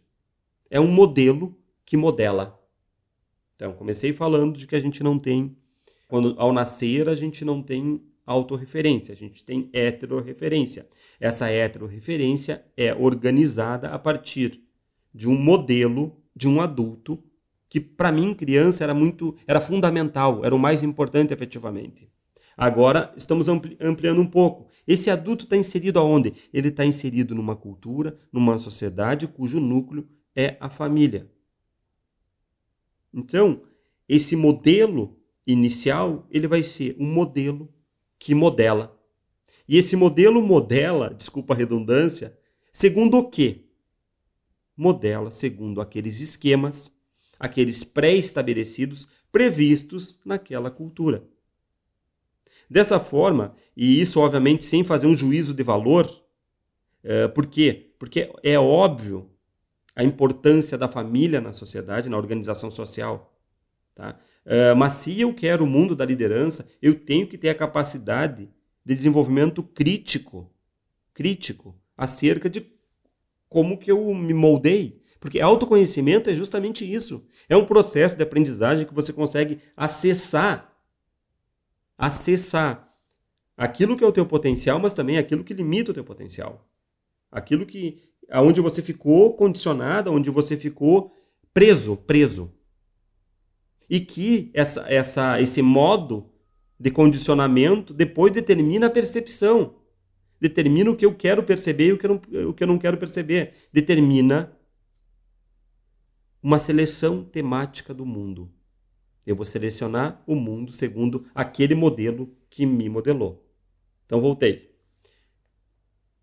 É 0.70 0.80
um 0.80 0.88
modelo 0.88 1.58
que 1.86 1.96
modela. 1.96 2.60
Então, 3.56 3.74
comecei 3.74 4.12
falando 4.12 4.58
de 4.58 4.68
que 4.68 4.76
a 4.76 4.80
gente 4.80 5.04
não 5.04 5.18
tem, 5.18 5.56
quando 6.08 6.36
ao 6.38 6.52
nascer, 6.52 7.08
a 7.08 7.16
gente 7.16 7.46
não 7.46 7.62
tem 7.62 8.02
autorreferência, 8.26 9.14
a 9.14 9.16
gente 9.16 9.46
tem 9.46 9.70
heterorreferência. 9.72 10.88
Essa 11.20 11.50
heterorreferência 11.50 12.66
é 12.76 12.94
organizada 12.94 13.90
a 13.90 14.00
partir 14.00 14.62
de 15.14 15.30
um 15.30 15.38
modelo 15.38 16.18
de 16.36 16.48
um 16.48 16.60
adulto 16.60 17.24
que 17.70 17.80
para 17.80 18.12
mim 18.12 18.34
criança 18.34 18.84
era 18.84 18.94
muito 18.94 19.36
era 19.48 19.62
fundamental, 19.62 20.44
era 20.44 20.56
o 20.56 20.60
mais 20.60 20.84
importante 20.84 21.34
efetivamente. 21.34 22.10
Agora 22.58 23.14
estamos 23.18 23.48
ampli 23.48 23.78
ampliando 23.80 24.22
um 24.22 24.26
pouco. 24.26 24.68
Esse 24.88 25.10
adulto 25.10 25.46
está 25.46 25.58
inserido 25.58 26.00
aonde? 26.00 26.34
Ele 26.54 26.70
está 26.70 26.86
inserido 26.86 27.34
numa 27.34 27.56
cultura, 27.56 28.18
numa 28.32 28.58
sociedade 28.58 29.28
cujo 29.28 29.60
núcleo 29.60 30.08
é 30.36 30.58
a 30.60 30.70
família. 30.70 31.32
Então, 33.14 33.64
esse 34.08 34.36
modelo 34.36 35.18
inicial, 35.48 36.28
ele 36.30 36.48
vai 36.48 36.62
ser 36.62 36.96
um 37.00 37.06
modelo 37.06 37.74
que 38.20 38.36
modela. 38.36 39.00
E 39.68 39.78
esse 39.78 39.96
modelo 39.96 40.42
modela, 40.42 41.14
desculpa 41.14 41.54
a 41.54 41.58
redundância, 41.58 42.38
segundo 42.72 43.18
o 43.18 43.30
quê? 43.30 43.66
Modela 44.78 45.32
segundo 45.32 45.82
aqueles 45.82 46.20
esquemas, 46.20 46.92
aqueles 47.40 47.84
pré-estabelecidos 47.84 49.08
previstos 49.32 50.20
naquela 50.26 50.70
cultura. 50.70 51.28
Dessa 52.70 53.00
forma, 53.00 53.56
e 53.76 54.00
isso 54.00 54.20
obviamente 54.20 54.64
sem 54.64 54.84
fazer 54.84 55.08
um 55.08 55.16
juízo 55.16 55.54
de 55.54 55.64
valor, 55.64 56.10
é, 57.04 57.28
por 57.28 57.46
quê? 57.46 57.92
Porque 58.00 58.32
é 58.44 58.58
óbvio 58.60 59.30
a 59.96 60.04
importância 60.04 60.78
da 60.78 60.88
família 60.88 61.40
na 61.40 61.54
sociedade, 61.54 62.10
na 62.10 62.18
organização 62.18 62.70
social. 62.70 63.34
Tá? 63.96 64.20
Uh, 64.46 64.76
mas 64.76 64.94
se 64.94 65.22
eu 65.22 65.34
quero 65.34 65.64
o 65.64 65.68
mundo 65.68 65.96
da 65.96 66.06
liderança, 66.06 66.68
eu 66.82 66.94
tenho 66.94 67.26
que 67.26 67.38
ter 67.38 67.50
a 67.50 67.56
capacidade 67.56 68.50
de 68.86 68.94
desenvolvimento 68.94 69.64
crítico, 69.64 70.52
crítico, 71.14 71.76
acerca 71.98 72.50
de 72.50 72.68
como 73.48 73.78
que 73.78 73.90
eu 73.90 74.14
me 74.14 74.34
moldei. 74.34 75.02
Porque 75.20 75.40
autoconhecimento 75.40 76.30
é 76.30 76.36
justamente 76.36 76.92
isso. 76.92 77.26
É 77.50 77.56
um 77.56 77.66
processo 77.66 78.18
de 78.18 78.22
aprendizagem 78.22 78.86
que 78.86 78.94
você 78.94 79.12
consegue 79.12 79.60
acessar, 79.76 80.75
acessar 81.98 82.94
aquilo 83.56 83.96
que 83.96 84.04
é 84.04 84.08
o 84.08 84.12
teu 84.12 84.26
potencial, 84.26 84.80
mas 84.80 84.94
também 84.94 85.18
aquilo 85.18 85.44
que 85.44 85.54
limita 85.54 85.92
o 85.92 85.94
teu 85.94 86.04
potencial. 86.04 86.68
Aquilo 87.32 87.66
que 87.66 88.02
aonde 88.30 88.62
você 88.62 88.82
ficou 88.82 89.36
condicionado, 89.36 90.12
onde 90.12 90.30
você 90.30 90.58
ficou 90.58 91.14
preso, 91.54 91.96
preso. 91.96 92.52
E 93.90 94.00
que 94.00 94.52
essa, 94.54 94.86
essa, 94.92 95.40
esse 95.42 95.62
modo 95.62 96.32
de 96.80 96.92
condicionamento 96.92 97.94
depois 97.94 98.32
determina 98.32 98.88
a 98.88 98.90
percepção. 98.90 99.76
Determina 100.40 100.92
o 100.92 100.96
que 100.96 101.06
eu 101.06 101.16
quero 101.16 101.44
perceber 101.44 101.88
e 101.88 101.94
o 101.94 101.98
que 101.98 102.06
eu 102.06 102.10
não, 102.10 102.50
o 102.50 102.54
que 102.54 102.64
eu 102.64 102.68
não 102.68 102.78
quero 102.78 102.98
perceber. 102.98 103.54
Determina 103.72 104.52
uma 106.42 106.60
seleção 106.60 107.24
temática 107.24 107.94
do 107.94 108.06
mundo. 108.06 108.52
Eu 109.26 109.36
vou 109.36 109.46
selecionar 109.46 110.24
o 110.28 110.36
mundo 110.36 110.72
segundo 110.72 111.26
aquele 111.34 111.74
modelo 111.74 112.36
que 112.50 112.66
me 112.66 112.88
modelou. 112.88 113.44
Então, 114.06 114.22
voltei. 114.22 114.76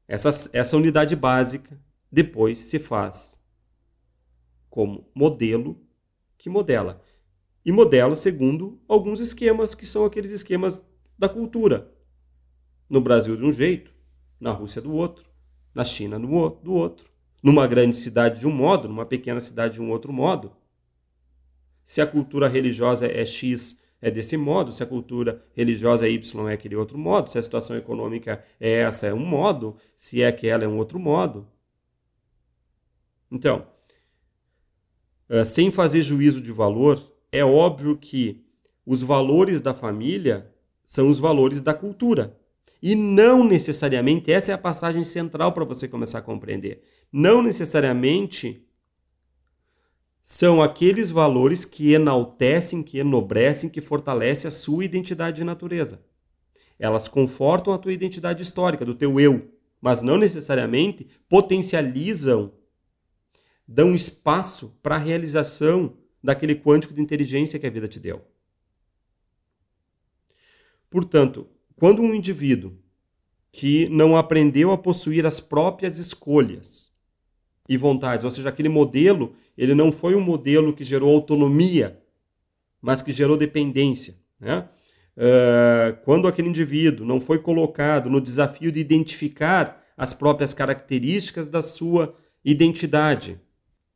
Essa, 0.06 0.30
essa 0.52 0.76
unidade 0.76 1.16
básica 1.16 1.80
depois 2.11 2.61
se 2.61 2.78
faz 2.78 3.38
como 4.68 5.11
modelo 5.14 5.80
que 6.38 6.49
modela. 6.49 7.02
E 7.64 7.73
modela 7.73 8.16
segundo 8.16 8.80
alguns 8.88 9.21
esquemas 9.21 9.75
que 9.75 9.87
são 9.87 10.04
aqueles 10.04 10.30
esquemas 10.30 10.85
da 11.18 11.28
cultura. 11.28 11.92
No 12.88 13.00
Brasil 13.00 13.37
de 13.37 13.44
um 13.44 13.52
jeito, 13.52 13.92
na 14.40 14.50
Rússia 14.50 14.82
do 14.82 14.92
outro, 14.92 15.25
na 15.75 15.85
China 15.85 16.18
do 16.18 16.73
outro, 16.73 17.11
numa 17.42 17.66
grande 17.66 17.97
cidade 17.97 18.40
de 18.40 18.47
um 18.47 18.52
modo, 18.52 18.88
numa 18.88 19.06
pequena 19.06 19.40
cidade 19.40 19.75
de 19.75 19.82
um 19.82 19.90
outro 19.90 20.12
modo. 20.12 20.52
Se 21.85 22.01
a 22.01 22.07
cultura 22.07 22.49
religiosa 22.49 23.07
é 23.07 23.25
X, 23.25 23.83
é 24.01 24.11
desse 24.11 24.37
modo, 24.37 24.73
se 24.73 24.83
a 24.83 24.87
cultura 24.87 25.45
religiosa 25.55 26.07
é 26.07 26.11
Y, 26.11 26.49
é 26.49 26.55
aquele 26.55 26.75
outro 26.75 26.99
modo, 26.99 27.31
se 27.31 27.39
a 27.39 27.43
situação 27.43 27.77
econômica 27.77 28.45
é 28.61 28.81
essa, 28.81 29.07
é 29.07 29.15
um 29.15 29.25
modo, 29.25 29.77
se 29.97 30.21
é 30.23 30.27
aquela, 30.27 30.65
é 30.65 30.69
um 30.69 30.77
outro 30.77 30.99
modo. 30.99 31.47
Então, 33.31 33.67
uh, 35.31 35.45
sem 35.45 35.71
fazer 35.71 36.03
juízo 36.03 36.41
de 36.41 36.51
valor, 36.51 37.12
é 37.31 37.45
óbvio 37.45 37.97
que 37.97 38.45
os 38.85 39.03
valores 39.03 39.61
da 39.61 39.73
família 39.73 40.53
são 40.85 41.09
os 41.09 41.19
valores 41.19 41.61
da 41.61 41.73
cultura. 41.73 42.37
E 42.83 42.97
não 42.97 43.45
necessariamente, 43.45 44.33
essa 44.33 44.51
é 44.51 44.55
a 44.55 44.59
passagem 44.59 45.05
central 45.05 45.53
para 45.53 45.65
você 45.65 45.87
começar 45.87 46.19
a 46.19 46.23
compreender. 46.23 46.83
Não 47.12 47.41
necessariamente 47.41 48.67
são 50.23 50.62
aqueles 50.62 51.11
valores 51.11 51.64
que 51.64 51.93
enaltecem, 51.93 52.83
que 52.83 52.99
enobrecem, 52.99 53.69
que 53.69 53.81
fortalecem 53.81 54.49
a 54.49 54.52
sua 54.52 54.85
identidade 54.85 55.37
de 55.37 55.45
natureza. 55.45 56.05
Elas 56.79 57.09
confortam 57.09 57.73
a 57.73 57.79
tua 57.79 57.93
identidade 57.93 58.43
histórica, 58.43 58.85
do 58.85 58.95
teu 58.95 59.19
eu, 59.19 59.52
mas 59.81 60.00
não 60.00 60.17
necessariamente 60.17 61.09
potencializam 61.29 62.52
dão 63.67 63.95
espaço 63.95 64.79
para 64.83 64.97
a 64.97 64.99
realização 64.99 65.97
daquele 66.23 66.55
quântico 66.55 66.95
de 66.95 67.00
inteligência 67.00 67.59
que 67.59 67.67
a 67.67 67.71
vida 67.71 67.88
te 67.88 67.99
deu. 67.99 68.23
Portanto, 70.91 71.49
quando 71.76 72.02
um 72.02 72.14
indivíduo 72.14 72.79
que 73.50 73.88
não 73.88 74.17
aprendeu 74.17 74.71
a 74.71 74.79
possuir 74.79 75.26
as 75.26 75.41
próprias 75.41 75.99
escolhas 75.99 76.92
e 77.69 77.76
vontades, 77.76 78.25
ou 78.25 78.31
seja, 78.31 78.49
aquele 78.49 78.69
modelo, 78.69 79.35
ele 79.57 79.75
não 79.75 79.92
foi 79.92 80.14
um 80.14 80.21
modelo 80.21 80.73
que 80.73 80.85
gerou 80.85 81.14
autonomia, 81.14 82.00
mas 82.81 83.02
que 83.02 83.12
gerou 83.12 83.37
dependência. 83.37 84.16
Né? 84.40 84.69
uh, 85.16 85.97
quando 86.04 86.28
aquele 86.28 86.49
indivíduo 86.49 87.07
não 87.07 87.21
foi 87.21 87.38
colocado 87.38 88.09
no 88.09 88.21
desafio 88.21 88.71
de 88.71 88.81
identificar 88.81 89.83
as 89.97 90.14
próprias 90.14 90.54
características 90.54 91.49
da 91.49 91.62
sua 91.62 92.14
identidade, 92.45 93.40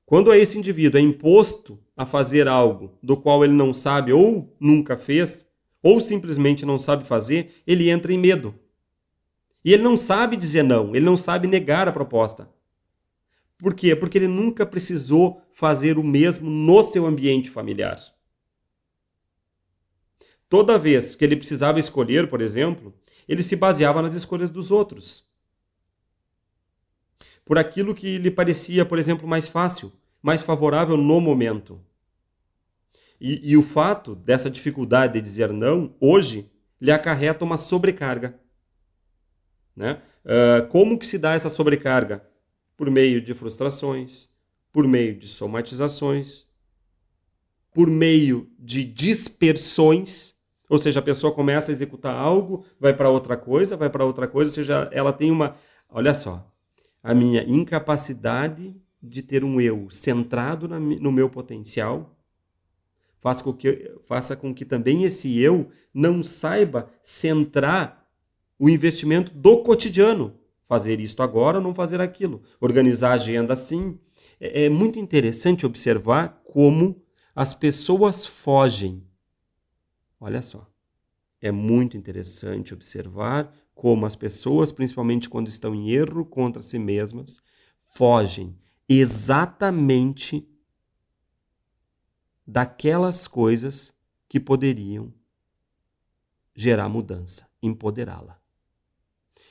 quando 0.05 0.31
a 0.31 0.39
esse 0.39 0.57
indivíduo 0.59 0.99
é 0.99 1.03
imposto 1.03 1.81
a 1.97 2.07
fazer 2.07 2.47
algo 2.47 2.97
do 3.03 3.17
qual 3.17 3.43
ele 3.43 3.55
não 3.55 3.73
sabe 3.73 4.13
ou 4.13 4.55
nunca 4.61 4.97
fez, 4.97 5.47
ou 5.83 6.01
simplesmente 6.01 6.67
não 6.67 6.79
sabe 6.79 7.05
fazer, 7.05 7.63
ele 7.67 7.91
entra 7.91 8.13
em 8.13 8.19
medo. 8.19 8.55
E 9.65 9.73
ele 9.73 9.83
não 9.83 9.97
sabe 9.97 10.37
dizer 10.37 10.63
não, 10.63 10.95
ele 10.95 11.05
não 11.05 11.17
sabe 11.17 11.49
negar 11.49 11.89
a 11.89 11.93
proposta. 11.93 12.49
Por 13.59 13.75
quê? 13.75 13.97
Porque 13.97 14.19
ele 14.19 14.29
nunca 14.29 14.67
precisou 14.67 15.43
fazer 15.53 15.99
o 15.99 16.03
mesmo 16.03 16.51
no 16.51 16.83
seu 16.83 17.07
ambiente 17.07 17.49
familiar. 17.49 17.99
Toda 20.49 20.79
vez 20.79 21.15
que 21.15 21.25
ele 21.25 21.37
precisava 21.37 21.79
escolher, 21.79 22.29
por 22.29 22.41
exemplo, 22.41 22.95
ele 23.27 23.43
se 23.43 23.57
baseava 23.57 24.03
nas 24.03 24.15
escolhas 24.15 24.51
dos 24.51 24.71
outros 24.71 25.27
por 27.47 27.59
aquilo 27.59 27.95
que 27.95 28.19
lhe 28.19 28.31
parecia, 28.31 28.85
por 28.85 28.99
exemplo, 28.99 29.27
mais 29.27 29.47
fácil, 29.47 29.93
mais 30.21 30.43
favorável 30.43 30.97
no 30.97 31.21
momento. 31.21 31.81
E, 33.21 33.53
e 33.53 33.57
o 33.57 33.63
fato 33.63 34.17
dessa 34.17 34.51
dificuldade 34.51 35.15
de 35.15 35.21
dizer 35.21 35.53
não, 35.53 35.95
hoje, 36.01 36.51
lhe 36.81 36.91
acarreta 36.91 37.45
uma 37.45 37.57
sobrecarga. 37.57 38.39
Né? 39.77 40.03
Uh, 40.25 40.67
como 40.69 40.99
que 40.99 41.07
se 41.07 41.19
dá 41.19 41.35
essa 41.35 41.49
sobrecarga? 41.49 42.29
Por 42.77 42.91
meio 42.91 43.21
de 43.21 43.35
frustrações, 43.35 44.29
por 44.73 44.87
meio 44.87 45.19
de 45.19 45.27
somatizações, 45.27 46.47
por 47.73 47.89
meio 47.89 48.51
de 48.59 48.85
dispersões, 48.85 50.35
ou 50.69 50.79
seja, 50.79 51.01
a 51.01 51.03
pessoa 51.03 51.33
começa 51.33 51.71
a 51.71 51.73
executar 51.73 52.15
algo, 52.15 52.65
vai 52.79 52.95
para 52.95 53.11
outra 53.11 53.37
coisa, 53.37 53.77
vai 53.77 53.89
para 53.89 54.05
outra 54.05 54.27
coisa, 54.27 54.51
ou 54.51 54.55
seja, 54.55 54.89
ela 54.93 55.13
tem 55.13 55.31
uma. 55.31 55.57
Olha 55.89 56.13
só, 56.13 56.53
a 57.03 57.15
minha 57.15 57.43
incapacidade 57.45 58.75
de 59.03 59.23
ter 59.23 59.45
um 59.45 59.61
eu 59.61 59.89
centrado 59.91 60.69
no 60.69 61.13
meu 61.13 61.31
potencial 61.31 62.17
faça 63.21 63.43
com, 63.43 63.53
que, 63.53 63.93
faça 64.03 64.37
com 64.37 64.55
que 64.55 64.65
também 64.65 65.05
esse 65.05 65.39
eu 65.39 65.69
não 65.93 66.23
saiba 66.23 66.91
centrar 67.03 68.09
o 68.59 68.69
investimento 68.69 69.33
do 69.33 69.63
cotidiano. 69.63 70.39
Fazer 70.67 71.01
isto 71.01 71.23
agora, 71.23 71.61
não 71.61 71.75
fazer 71.75 72.01
aquilo. 72.01 72.43
Organizar 72.61 73.11
a 73.11 73.15
agenda 73.15 73.55
assim. 73.55 73.99
É, 74.41 74.65
é 74.65 74.69
muito 74.69 74.99
interessante 74.99 75.65
observar 75.65 76.43
como 76.45 77.03
as 77.35 77.55
pessoas 77.55 78.27
fogem. 78.27 79.07
Olha 80.21 80.43
só. 80.43 80.71
É 81.41 81.51
muito 81.51 81.97
interessante 81.97 82.75
observar 82.75 83.53
como 83.75 84.07
as 84.07 84.17
pessoas, 84.17 84.73
principalmente 84.73 85.29
quando 85.29 85.49
estão 85.49 85.75
em 85.75 85.91
erro 85.91 86.25
contra 86.25 86.63
si 86.63 86.79
mesmas, 86.79 87.41
fogem 87.83 88.59
exatamente 88.89 90.49
daquelas 92.47 93.27
coisas 93.27 93.95
que 94.29 94.41
poderiam 94.41 95.13
gerar 96.55 96.89
mudança, 96.89 97.49
empoderá-la. 97.63 98.41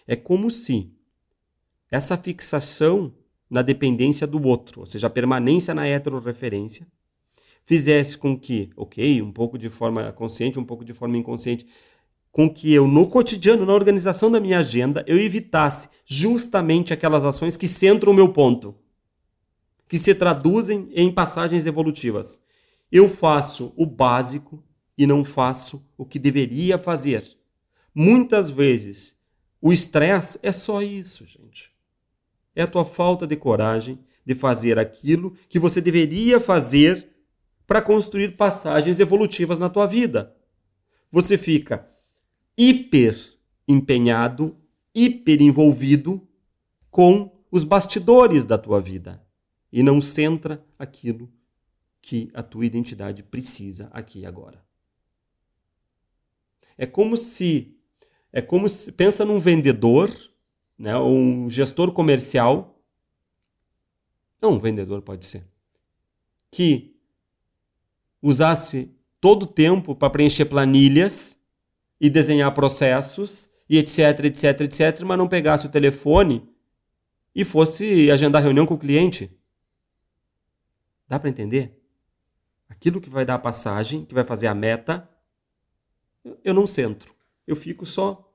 É 0.08 0.16
como 0.16 0.50
se 0.50 0.95
essa 1.92 2.18
fixação 2.18 3.14
na 3.50 3.62
dependência 3.62 4.26
do 4.26 4.42
outro, 4.44 4.82
ou 4.82 4.86
seja, 4.86 5.08
a 5.08 5.10
permanência 5.10 5.74
na 5.74 5.88
heterorreferência, 5.88 6.88
fizesse 7.64 8.18
com 8.18 8.38
que, 8.38 8.70
ok, 8.76 9.22
um 9.22 9.32
pouco 9.32 9.58
de 9.58 9.70
forma 9.70 10.12
consciente, 10.12 10.60
um 10.60 10.64
pouco 10.64 10.86
de 10.86 10.94
forma 10.94 11.18
inconsciente, 11.18 11.66
com 12.32 12.50
que 12.50 12.74
eu, 12.74 12.88
no 12.88 13.08
cotidiano, 13.08 13.66
na 13.66 13.74
organização 13.74 14.30
da 14.30 14.40
minha 14.40 14.60
agenda, 14.60 15.04
eu 15.08 15.18
evitasse 15.18 15.88
justamente 16.06 16.94
aquelas 16.94 17.24
ações 17.24 17.56
que 17.56 17.68
centram 17.68 18.12
o 18.12 18.16
meu 18.16 18.32
ponto, 18.32 18.76
que 19.88 19.98
se 19.98 20.14
traduzem 20.14 20.90
em 20.94 21.12
passagens 21.12 21.66
evolutivas. 21.66 22.42
Eu 22.92 23.08
faço 23.10 23.74
o 23.76 23.86
básico 23.86 24.64
e 24.98 25.08
não 25.08 25.24
faço 25.24 25.86
o 25.98 26.06
que 26.06 26.20
deveria 26.20 26.78
fazer. 26.78 27.26
Muitas 27.94 28.50
vezes, 28.50 29.16
o 29.62 29.72
estresse 29.72 30.38
é 30.44 30.52
só 30.52 30.82
isso, 30.82 31.26
gente. 31.26 31.75
É 32.56 32.62
a 32.62 32.68
tua 32.68 32.86
falta 32.86 33.28
de 33.28 33.36
coragem 33.36 34.00
de 34.26 34.34
fazer 34.34 34.80
aquilo 34.80 35.36
que 35.50 35.60
você 35.60 35.82
deveria 35.82 36.40
fazer 36.40 37.10
para 37.68 37.82
construir 37.82 38.36
passagens 38.36 39.00
evolutivas 39.00 39.58
na 39.58 39.70
tua 39.70 39.86
vida. 39.86 40.36
Você 41.12 41.38
fica 41.38 41.88
hiper 42.58 43.18
empenhado, 43.68 44.58
hiper 44.94 45.42
envolvido 45.42 46.28
com 46.90 47.32
os 47.52 47.64
bastidores 47.64 48.46
da 48.46 48.58
tua 48.58 48.80
vida 48.80 49.22
e 49.72 49.84
não 49.84 50.00
centra 50.00 50.64
aquilo 50.78 51.32
que 52.02 52.30
a 52.34 52.44
tua 52.44 52.66
identidade 52.66 53.24
precisa 53.24 53.90
aqui 53.92 54.20
e 54.20 54.26
agora. 54.26 54.64
É 56.78 56.86
como 56.86 57.18
se 57.18 57.76
é 58.32 58.42
como 58.42 58.68
se 58.68 58.92
pensa 58.92 59.24
num 59.24 59.40
vendedor, 59.40 60.12
né, 60.78 60.98
um 60.98 61.50
gestor 61.50 61.92
comercial, 61.92 62.82
não 64.42 64.54
um 64.54 64.60
vendedor 64.60 65.02
pode 65.02 65.26
ser, 65.26 65.44
que 66.52 66.96
usasse 68.22 68.92
todo 69.20 69.44
o 69.44 69.48
tempo 69.48 69.96
para 69.96 70.10
preencher 70.10 70.46
planilhas 70.46 71.40
e 72.00 72.10
desenhar 72.10 72.54
processos 72.54 73.52
e 73.70 73.78
etc, 73.78 74.26
etc, 74.26 74.62
etc, 74.62 75.02
mas 75.02 75.18
não 75.18 75.28
pegasse 75.28 75.66
o 75.66 75.72
telefone 75.72 76.48
e 77.34 77.44
fosse 77.44 78.10
agendar 78.12 78.42
reunião 78.42 78.66
com 78.66 78.76
o 78.76 78.80
cliente. 78.80 79.32
Dá 81.08 81.20
para 81.20 81.30
entender? 81.30 81.82
Aquilo 82.70 83.02
que 83.02 83.10
vai 83.10 83.26
dar 83.26 83.36
a 83.36 83.40
passagem, 83.40 84.06
que 84.06 84.14
vai 84.14 84.24
fazer 84.24 84.48
a 84.48 84.56
meta, 84.56 85.10
eu 86.44 86.54
não 86.54 86.66
centro. 86.66 87.14
Eu 87.46 87.56
fico 87.56 87.86
só 87.86 88.34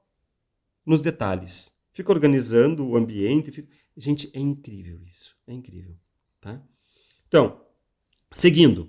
nos 0.84 1.02
detalhes. 1.02 1.72
Fico 2.00 2.12
organizando 2.12 2.88
o 2.88 2.96
ambiente. 2.96 3.50
Fico... 3.50 3.68
Gente, 3.94 4.30
é 4.32 4.40
incrível 4.40 5.02
isso. 5.06 5.36
É 5.46 5.52
incrível. 5.52 5.94
Tá? 6.40 6.62
Então, 7.28 7.60
seguindo. 8.32 8.88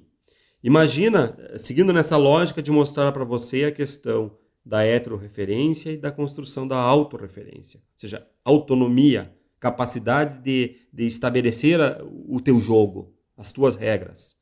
Imagina, 0.64 1.38
seguindo 1.60 1.92
nessa 1.92 2.16
lógica 2.16 2.64
de 2.64 2.72
mostrar 2.72 3.12
para 3.12 3.26
você 3.26 3.66
a 3.66 3.72
questão 3.72 4.38
da 4.66 4.86
heterorreferência 4.86 5.92
e 5.92 5.98
da 5.98 6.10
construção 6.10 6.66
da 6.66 6.78
autorreferência. 6.78 7.82
Ou 7.82 8.00
seja, 8.00 8.26
autonomia, 8.46 9.36
capacidade 9.60 10.42
de, 10.42 10.78
de 10.94 11.06
estabelecer 11.06 11.82
o 12.30 12.40
teu 12.40 12.62
jogo, 12.62 13.14
as 13.36 13.52
tuas 13.52 13.76
regras. 13.76 14.38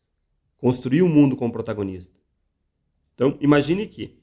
Construir 0.58 1.02
o 1.02 1.08
um 1.08 1.10
mundo 1.10 1.36
como 1.36 1.52
protagonista. 1.52 2.16
Então, 3.16 3.36
imagine 3.42 3.88
que, 3.88 4.20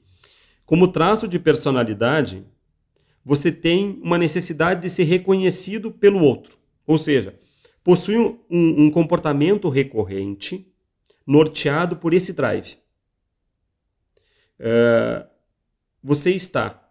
como 0.65 0.87
traço 0.87 1.27
de 1.27 1.37
personalidade, 1.37 2.45
você 3.27 3.51
tem 3.51 3.99
uma 4.01 4.17
necessidade 4.17 4.81
de 4.81 4.89
ser 4.89 5.03
reconhecido 5.03 5.91
pelo 5.91 6.21
outro. 6.21 6.57
Ou 6.85 6.97
seja, 6.97 7.37
possui 7.83 8.15
um, 8.17 8.37
um 8.49 8.89
comportamento 8.89 9.67
recorrente 9.67 10.73
norteado 11.25 11.97
por 11.97 12.13
esse 12.13 12.31
drive. 12.31 12.77
Uh, 14.57 15.27
você 16.01 16.31
está, 16.31 16.89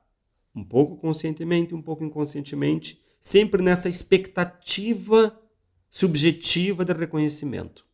um 0.54 0.62
pouco 0.62 0.98
conscientemente, 0.98 1.74
um 1.74 1.80
pouco 1.80 2.04
inconscientemente, 2.04 3.02
sempre 3.18 3.62
nessa 3.62 3.88
expectativa 3.88 5.40
subjetiva 5.90 6.84
de 6.84 6.92
reconhecimento. 6.92 7.86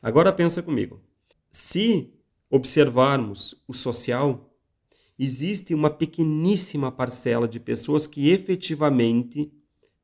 Agora 0.00 0.32
pensa 0.32 0.62
comigo. 0.62 1.02
Se 1.50 2.14
observarmos 2.48 3.54
o 3.68 3.74
social, 3.74 4.49
existe 5.22 5.74
uma 5.74 5.90
pequeníssima 5.90 6.90
parcela 6.90 7.46
de 7.46 7.60
pessoas 7.60 8.06
que 8.06 8.30
efetivamente 8.30 9.52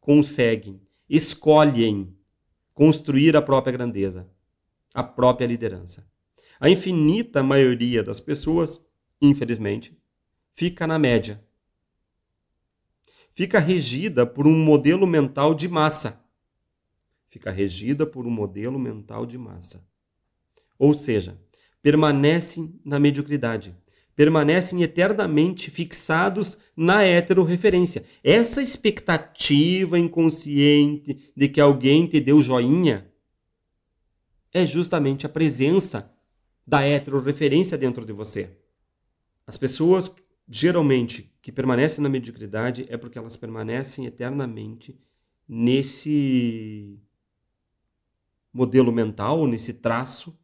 conseguem, 0.01 0.81
escolhem 1.09 2.15
construir 2.75 3.37
a 3.37 3.43
própria 3.43 3.73
grandeza, 3.73 4.29
a 4.95 5.03
própria 5.03 5.47
liderança. 5.47 6.07
A 6.61 6.71
infinita 6.71 7.43
maioria 7.43 8.03
das 8.03 8.21
pessoas 8.21 8.81
infelizmente, 9.21 9.97
fica 10.53 10.87
na 10.87 10.99
média. 10.99 11.43
Fica 13.33 13.59
regida 13.59 14.27
por 14.27 14.47
um 14.47 14.57
modelo 14.57 15.07
mental 15.07 15.55
de 15.55 15.69
massa. 15.69 16.25
Fica 17.29 17.51
regida 17.51 18.07
por 18.07 18.27
um 18.27 18.31
modelo 18.31 18.79
mental 18.79 19.27
de 19.27 19.37
massa. 19.37 19.87
Ou 20.79 20.95
seja, 20.95 21.39
permanecem 21.83 22.81
na 22.85 22.99
mediocridade, 22.99 23.77
permanecem 24.17 24.83
eternamente 24.83 25.71
fixados 25.71 26.57
na 26.75 27.05
heterorreferência. 27.05 28.05
Essa 28.25 28.63
expectativa 28.63 29.99
inconsciente 29.99 31.31
de 31.37 31.49
que 31.49 31.61
alguém 31.61 32.07
te 32.07 32.19
deu 32.19 32.43
joinha 32.43 33.07
é 34.53 34.65
justamente 34.65 35.27
a 35.27 35.29
presença 35.29 36.17
da 36.67 36.83
heterorreferência 36.83 37.77
dentro 37.77 38.05
de 38.07 38.13
você. 38.13 38.51
as 39.47 39.57
pessoas 39.57 40.13
geralmente 40.49 41.33
que 41.43 41.53
permanecem 41.53 42.03
na 42.03 42.09
mediocridade 42.09 42.87
é 42.89 42.97
porque 42.97 43.19
elas 43.19 43.37
permanecem 43.37 44.07
eternamente 44.07 44.99
nesse 45.47 46.99
modelo 48.53 48.91
mental, 48.91 49.47
nesse 49.47 49.75
traço, 49.75 50.37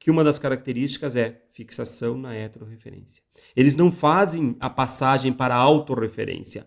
que 0.00 0.10
uma 0.10 0.24
das 0.24 0.38
características 0.38 1.14
é 1.14 1.42
fixação 1.50 2.16
na 2.16 2.34
heterorreferência. 2.34 3.22
Eles 3.54 3.76
não 3.76 3.92
fazem 3.92 4.56
a 4.58 4.70
passagem 4.70 5.30
para 5.30 5.54
a 5.54 5.58
autorreferência. 5.58 6.66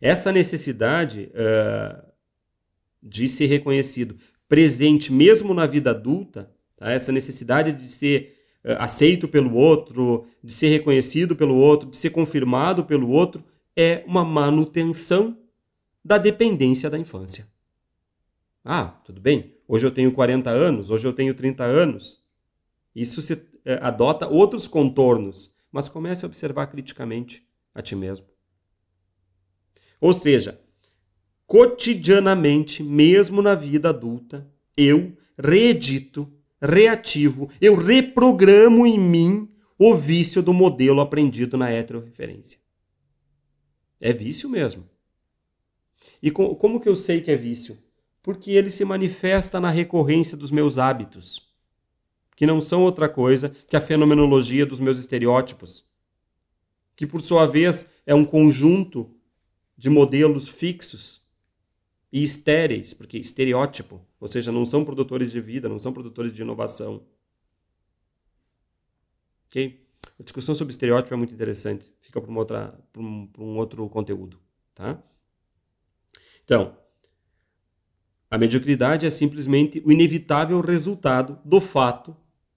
Essa 0.00 0.32
necessidade 0.32 1.30
uh, 1.34 2.02
de 3.02 3.28
ser 3.28 3.44
reconhecido 3.44 4.16
presente 4.48 5.12
mesmo 5.12 5.52
na 5.52 5.66
vida 5.66 5.90
adulta, 5.90 6.50
tá? 6.78 6.90
essa 6.90 7.12
necessidade 7.12 7.72
de 7.72 7.90
ser 7.90 8.40
uh, 8.64 8.76
aceito 8.78 9.28
pelo 9.28 9.54
outro, 9.54 10.26
de 10.42 10.52
ser 10.52 10.70
reconhecido 10.70 11.36
pelo 11.36 11.56
outro, 11.56 11.90
de 11.90 11.96
ser 11.98 12.08
confirmado 12.08 12.86
pelo 12.86 13.10
outro, 13.10 13.44
é 13.76 14.02
uma 14.06 14.24
manutenção 14.24 15.38
da 16.02 16.16
dependência 16.16 16.88
da 16.88 16.98
infância. 16.98 17.46
Ah, 18.64 18.86
tudo 19.04 19.20
bem, 19.20 19.59
hoje 19.70 19.86
eu 19.86 19.90
tenho 19.92 20.10
40 20.10 20.50
anos, 20.50 20.90
hoje 20.90 21.06
eu 21.06 21.12
tenho 21.12 21.32
30 21.32 21.62
anos. 21.62 22.20
Isso 22.92 23.22
se 23.22 23.40
eh, 23.64 23.78
adota 23.80 24.26
outros 24.26 24.66
contornos, 24.66 25.54
mas 25.70 25.88
comece 25.88 26.24
a 26.24 26.28
observar 26.28 26.66
criticamente 26.66 27.46
a 27.72 27.80
ti 27.80 27.94
mesmo. 27.94 28.26
Ou 30.00 30.12
seja, 30.12 30.60
cotidianamente, 31.46 32.82
mesmo 32.82 33.40
na 33.40 33.54
vida 33.54 33.90
adulta, 33.90 34.50
eu 34.76 35.16
reedito, 35.38 36.28
reativo, 36.60 37.48
eu 37.60 37.76
reprogramo 37.76 38.84
em 38.84 38.98
mim 38.98 39.48
o 39.78 39.94
vício 39.94 40.42
do 40.42 40.52
modelo 40.52 41.00
aprendido 41.00 41.56
na 41.56 41.70
heterorreferência. 41.70 42.58
É 44.00 44.12
vício 44.12 44.48
mesmo. 44.48 44.84
E 46.20 46.28
como 46.32 46.80
que 46.80 46.88
eu 46.88 46.96
sei 46.96 47.20
que 47.20 47.30
é 47.30 47.36
vício? 47.36 47.78
Porque 48.22 48.50
ele 48.50 48.70
se 48.70 48.84
manifesta 48.84 49.60
na 49.60 49.70
recorrência 49.70 50.36
dos 50.36 50.50
meus 50.50 50.78
hábitos, 50.78 51.48
que 52.36 52.46
não 52.46 52.60
são 52.60 52.82
outra 52.82 53.08
coisa 53.08 53.50
que 53.68 53.76
a 53.76 53.80
fenomenologia 53.80 54.64
dos 54.66 54.80
meus 54.80 54.98
estereótipos, 54.98 55.84
que 56.96 57.06
por 57.06 57.22
sua 57.22 57.46
vez 57.46 57.88
é 58.04 58.14
um 58.14 58.24
conjunto 58.24 59.10
de 59.76 59.88
modelos 59.88 60.48
fixos 60.48 61.22
e 62.12 62.22
estéreis, 62.22 62.92
porque 62.92 63.16
estereótipo, 63.16 64.00
ou 64.20 64.28
seja, 64.28 64.52
não 64.52 64.66
são 64.66 64.84
produtores 64.84 65.32
de 65.32 65.40
vida, 65.40 65.68
não 65.68 65.78
são 65.78 65.92
produtores 65.92 66.34
de 66.34 66.42
inovação. 66.42 67.02
Ok? 69.46 69.82
A 70.18 70.22
discussão 70.22 70.54
sobre 70.54 70.72
estereótipo 70.72 71.14
é 71.14 71.16
muito 71.16 71.34
interessante. 71.34 71.90
Fica 72.00 72.20
para, 72.20 72.78
um 73.38 73.56
outro 73.56 73.88
conteúdo. 73.88 74.38
Tá? 74.74 75.02
Então, 76.44 76.76
a 78.30 78.38
mediocridade 78.38 79.04
é 79.04 79.10
simplesmente 79.10 79.82
o 79.84 79.90
inevitável 79.90 80.60
resultado 80.60 81.38
do 81.44 81.60
fato 81.60 82.16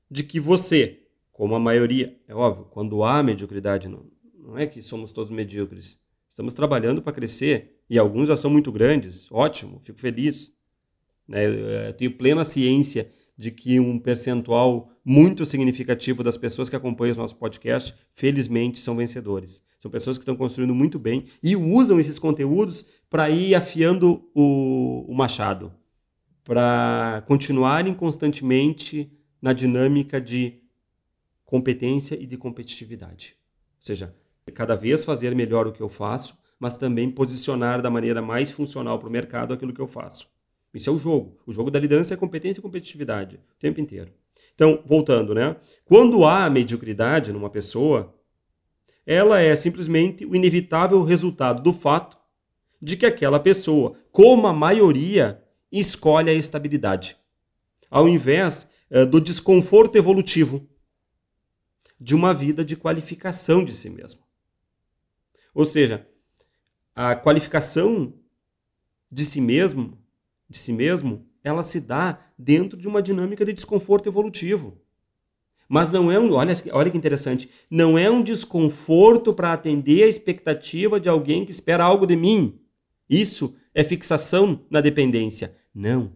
de 0.10 0.24
que 0.24 0.40
você, 0.40 1.00
como 1.32 1.56
a 1.56 1.60
maioria, 1.60 2.16
é 2.28 2.36
óbvio, 2.36 2.66
quando 2.66 3.04
há 3.04 3.24
mediocridade, 3.24 3.90
não, 3.90 4.06
não 4.38 4.58
é 4.58 4.68
que 4.68 4.84
somos 4.84 5.12
todos 5.12 5.32
medíocres. 5.32 6.00
Estamos 6.30 6.54
trabalhando 6.54 7.02
para 7.02 7.14
crescer 7.14 7.80
e 7.90 7.98
alguns 7.98 8.28
já 8.28 8.36
são 8.36 8.52
muito 8.52 8.72
grandes. 8.72 9.28
Ótimo, 9.32 9.80
fico 9.82 10.00
feliz. 10.00 10.54
Né? 11.28 11.88
Eu 11.88 11.94
tenho 11.94 12.16
plena 12.16 12.46
ciência 12.46 13.10
de 13.36 13.50
que 13.50 13.80
um 13.80 13.98
percentual 13.98 14.92
muito 15.04 15.44
significativo 15.44 16.24
das 16.24 16.38
pessoas 16.38 16.70
que 16.70 16.76
acompanham 16.76 17.16
o 17.16 17.18
nosso 17.18 17.36
podcast, 17.36 17.96
felizmente, 18.12 18.80
são 18.80 18.96
vencedores. 18.96 19.64
São 19.84 19.92
pessoas 19.92 20.18
que 20.18 20.22
estão 20.22 20.38
construindo 20.38 20.74
muito 20.74 20.98
bem 20.98 21.26
e 21.44 21.58
usam 21.58 22.00
esses 22.00 22.18
conteúdos 22.18 22.88
para 23.10 23.30
ir 23.30 23.54
afiando 23.54 24.26
o, 24.34 25.04
o 25.10 25.14
machado, 25.14 25.74
para 26.42 27.22
continuarem 27.28 27.94
constantemente 27.94 29.12
na 29.42 29.52
dinâmica 29.52 30.22
de 30.22 30.62
competência 31.44 32.16
e 32.16 32.26
de 32.26 32.38
competitividade. 32.38 33.36
Ou 33.78 33.86
seja, 33.86 34.16
cada 34.54 34.74
vez 34.74 35.04
fazer 35.04 35.36
melhor 35.36 35.68
o 35.68 35.74
que 35.74 35.82
eu 35.82 35.90
faço, 35.90 36.38
mas 36.58 36.78
também 36.78 37.12
posicionar 37.12 37.82
da 37.82 37.90
maneira 37.90 38.22
mais 38.22 38.52
funcional 38.52 38.98
para 38.98 39.10
o 39.10 39.12
mercado 39.12 39.54
aquilo 39.54 39.74
que 39.74 39.82
eu 39.82 39.88
faço. 39.88 40.30
Isso 40.74 40.90
é 40.90 40.94
o 40.94 40.98
jogo. 40.98 41.38
O 41.46 41.52
jogo 41.52 41.70
da 41.70 41.78
liderança 41.78 42.14
é 42.14 42.18
competência 42.18 42.62
e 42.62 42.64
competitividade 42.64 43.36
o 43.36 43.60
tempo 43.60 43.82
inteiro. 43.82 44.14
Então, 44.56 44.82
voltando, 44.86 45.36
né? 45.36 45.58
Quando 45.84 46.24
há 46.24 46.50
mediocridade 46.50 47.34
numa 47.34 47.50
pessoa, 47.50 48.18
ela 49.06 49.40
é 49.40 49.56
simplesmente 49.56 50.26
o 50.26 50.36
inevitável 50.36 51.04
resultado 51.04 51.62
do 51.62 51.74
fato 51.74 52.18
de 52.82 52.98
que 52.98 53.06
aquela 53.06 53.40
pessoa, 53.40 53.98
como 54.12 54.48
a 54.48 54.54
maioria, 54.54 55.44
escolhe 55.72 56.30
a 56.30 56.34
estabilidade, 56.34 57.18
ao 57.90 58.08
invés 58.08 58.70
é, 58.90 59.06
do 59.06 59.20
desconforto 59.20 59.96
evolutivo 59.96 60.68
de 62.00 62.14
uma 62.14 62.34
vida 62.34 62.64
de 62.64 62.76
qualificação 62.76 63.64
de 63.64 63.74
si 63.74 63.90
mesmo. 63.90 64.22
Ou 65.54 65.66
seja, 65.66 66.08
a 66.94 67.16
qualificação 67.16 68.14
de 69.12 69.26
si 69.26 69.40
mesmo 69.40 70.04
de 70.54 70.60
si 70.60 70.72
mesmo, 70.72 71.28
ela 71.44 71.64
se 71.64 71.82
dá 71.82 72.32
dentro 72.38 72.78
de 72.78 72.88
uma 72.88 73.02
dinâmica 73.02 73.44
de 73.44 73.54
desconforto 73.54 74.08
evolutivo. 74.08 74.80
Mas 75.68 75.92
não 75.92 76.12
é 76.12 76.20
um, 76.20 76.34
olha, 76.34 76.54
olha 76.72 76.92
que 76.92 76.98
interessante, 76.98 77.50
não 77.70 77.98
é 77.98 78.10
um 78.10 78.22
desconforto 78.22 79.34
para 79.34 79.54
atender 79.54 80.04
a 80.04 80.08
expectativa 80.08 81.00
de 81.00 81.10
alguém 81.10 81.46
que 81.46 81.52
espera 81.52 81.84
algo 81.84 82.06
de 82.06 82.16
mim. 82.16 82.60
Isso 83.10 83.56
é 83.74 83.84
fixação 83.84 84.66
na 84.70 84.82
dependência. 84.82 85.56
Não, 85.74 86.14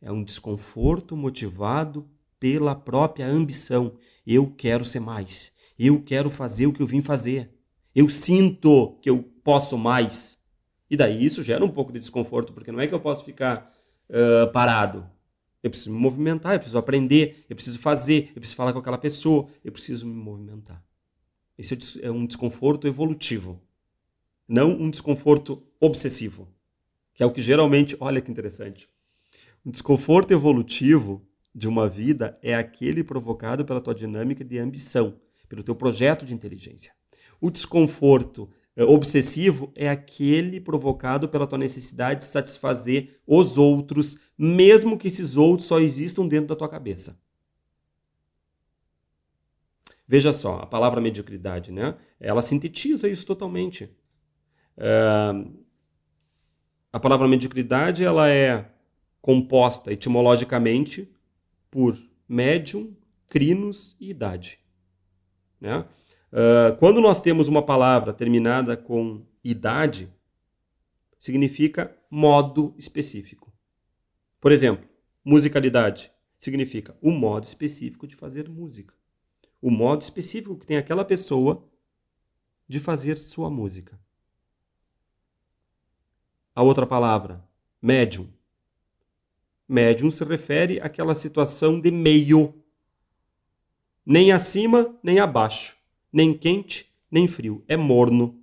é 0.00 0.10
um 0.12 0.22
desconforto 0.22 1.16
motivado 1.16 2.08
pela 2.38 2.74
própria 2.74 3.26
ambição. 3.26 3.94
Eu 4.26 4.46
quero 4.56 4.84
ser 4.84 5.00
mais. 5.00 5.52
Eu 5.78 6.02
quero 6.02 6.30
fazer 6.30 6.66
o 6.66 6.72
que 6.72 6.82
eu 6.82 6.86
vim 6.86 7.00
fazer. 7.00 7.50
Eu 7.94 8.08
sinto 8.08 8.98
que 9.02 9.10
eu 9.10 9.22
posso 9.42 9.76
mais. 9.76 10.38
E 10.90 10.96
daí 10.96 11.24
isso 11.24 11.42
gera 11.42 11.64
um 11.64 11.70
pouco 11.70 11.92
de 11.92 11.98
desconforto, 11.98 12.52
porque 12.52 12.72
não 12.72 12.80
é 12.80 12.86
que 12.86 12.94
eu 12.94 13.00
posso 13.00 13.24
ficar 13.24 13.72
uh, 14.08 14.50
parado. 14.52 15.06
Eu 15.62 15.70
preciso 15.70 15.92
me 15.92 15.98
movimentar, 15.98 16.54
eu 16.54 16.58
preciso 16.58 16.78
aprender, 16.78 17.44
eu 17.48 17.54
preciso 17.54 17.78
fazer, 17.78 18.28
eu 18.28 18.40
preciso 18.40 18.56
falar 18.56 18.72
com 18.72 18.78
aquela 18.78 18.98
pessoa, 18.98 19.48
eu 19.64 19.70
preciso 19.70 20.06
me 20.06 20.14
movimentar. 20.14 20.82
Esse 21.58 21.76
é 22.02 22.10
um 22.10 22.24
desconforto 22.24 22.86
evolutivo, 22.86 23.60
não 24.48 24.70
um 24.70 24.90
desconforto 24.90 25.62
obsessivo, 25.78 26.48
que 27.12 27.22
é 27.22 27.26
o 27.26 27.30
que 27.30 27.42
geralmente, 27.42 27.96
olha 28.00 28.20
que 28.20 28.30
interessante. 28.30 28.88
Um 29.64 29.70
desconforto 29.70 30.32
evolutivo 30.32 31.22
de 31.54 31.68
uma 31.68 31.88
vida 31.88 32.38
é 32.42 32.54
aquele 32.54 33.04
provocado 33.04 33.64
pela 33.64 33.80
tua 33.80 33.94
dinâmica 33.94 34.42
de 34.42 34.58
ambição, 34.58 35.20
pelo 35.48 35.62
teu 35.62 35.74
projeto 35.74 36.24
de 36.24 36.32
inteligência. 36.32 36.94
O 37.40 37.50
desconforto 37.50 38.48
é, 38.48 38.59
obsessivo 38.84 39.72
é 39.74 39.88
aquele 39.88 40.60
provocado 40.60 41.28
pela 41.28 41.46
tua 41.46 41.58
necessidade 41.58 42.20
de 42.20 42.26
satisfazer 42.26 43.20
os 43.26 43.58
outros, 43.58 44.18
mesmo 44.38 44.96
que 44.96 45.08
esses 45.08 45.36
outros 45.36 45.66
só 45.66 45.80
existam 45.80 46.26
dentro 46.26 46.48
da 46.48 46.56
tua 46.56 46.68
cabeça. 46.68 47.20
Veja 50.06 50.32
só, 50.32 50.56
a 50.56 50.66
palavra 50.66 51.00
mediocridade, 51.00 51.70
né? 51.70 51.96
Ela 52.18 52.42
sintetiza 52.42 53.08
isso 53.08 53.26
totalmente. 53.26 53.88
É... 54.76 55.30
A 56.92 56.98
palavra 56.98 57.28
mediocridade 57.28 58.02
ela 58.02 58.28
é 58.28 58.72
composta 59.20 59.92
etimologicamente 59.92 61.08
por 61.70 61.96
médium, 62.28 62.96
crinos 63.28 63.96
e 64.00 64.10
idade. 64.10 64.58
Né? 65.60 65.84
Uh, 66.32 66.76
quando 66.78 67.00
nós 67.00 67.20
temos 67.20 67.48
uma 67.48 67.60
palavra 67.60 68.12
terminada 68.12 68.76
com 68.76 69.26
idade, 69.42 70.12
significa 71.18 71.96
modo 72.08 72.72
específico. 72.78 73.52
Por 74.40 74.52
exemplo, 74.52 74.88
musicalidade 75.24 76.12
significa 76.38 76.96
o 77.02 77.10
modo 77.10 77.44
específico 77.44 78.06
de 78.06 78.14
fazer 78.14 78.48
música. 78.48 78.94
O 79.60 79.70
modo 79.70 80.02
específico 80.02 80.56
que 80.56 80.66
tem 80.66 80.76
aquela 80.76 81.04
pessoa 81.04 81.68
de 82.68 82.78
fazer 82.78 83.18
sua 83.18 83.50
música. 83.50 84.00
A 86.54 86.62
outra 86.62 86.86
palavra, 86.86 87.44
médium. 87.82 88.32
Médium 89.68 90.10
se 90.10 90.24
refere 90.24 90.80
àquela 90.80 91.14
situação 91.14 91.80
de 91.80 91.90
meio, 91.90 92.54
nem 94.06 94.32
acima 94.32 94.96
nem 95.02 95.18
abaixo 95.18 95.79
nem 96.12 96.36
quente, 96.36 96.90
nem 97.10 97.26
frio. 97.26 97.64
É 97.68 97.76
morno. 97.76 98.42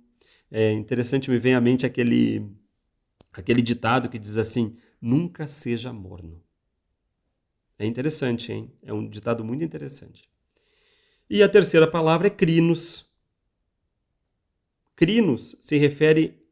É 0.50 0.72
interessante, 0.72 1.30
me 1.30 1.38
vem 1.38 1.54
à 1.54 1.60
mente 1.60 1.84
aquele, 1.84 2.46
aquele 3.32 3.62
ditado 3.62 4.08
que 4.08 4.18
diz 4.18 4.36
assim: 4.36 4.76
nunca 5.00 5.46
seja 5.46 5.92
morno. 5.92 6.42
É 7.78 7.86
interessante, 7.86 8.52
hein? 8.52 8.72
É 8.82 8.92
um 8.92 9.08
ditado 9.08 9.44
muito 9.44 9.62
interessante. 9.62 10.28
E 11.30 11.42
a 11.42 11.48
terceira 11.48 11.86
palavra 11.86 12.26
é 12.26 12.30
crinos. 12.30 13.06
Crinos 14.96 15.56
se 15.60 15.76
refere 15.76 16.42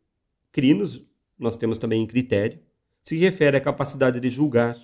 crinos, 0.53 1.03
nós 1.39 1.57
temos 1.57 1.79
também 1.79 2.07
critério, 2.07 2.61
se 3.03 3.17
refere 3.17 3.57
à 3.57 3.61
capacidade 3.61 4.21
de 4.21 4.31
julgar, 4.31 4.77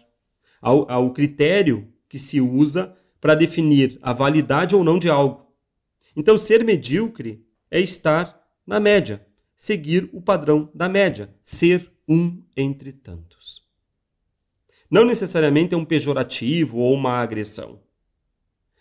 ao, 0.60 0.90
ao 0.90 1.12
critério 1.12 1.92
que 2.08 2.18
se 2.18 2.40
usa 2.40 2.96
para 3.20 3.34
definir 3.34 3.98
a 4.02 4.12
validade 4.12 4.74
ou 4.74 4.82
não 4.82 4.98
de 4.98 5.08
algo. 5.08 5.51
Então, 6.16 6.36
ser 6.36 6.64
medíocre 6.64 7.44
é 7.70 7.80
estar 7.80 8.40
na 8.66 8.78
média, 8.78 9.24
seguir 9.56 10.08
o 10.12 10.20
padrão 10.20 10.70
da 10.74 10.88
média, 10.88 11.34
ser 11.42 11.90
um 12.08 12.42
entre 12.56 12.92
tantos. 12.92 13.62
Não 14.90 15.04
necessariamente 15.04 15.74
é 15.74 15.76
um 15.76 15.84
pejorativo 15.84 16.78
ou 16.78 16.94
uma 16.94 17.14
agressão. 17.14 17.80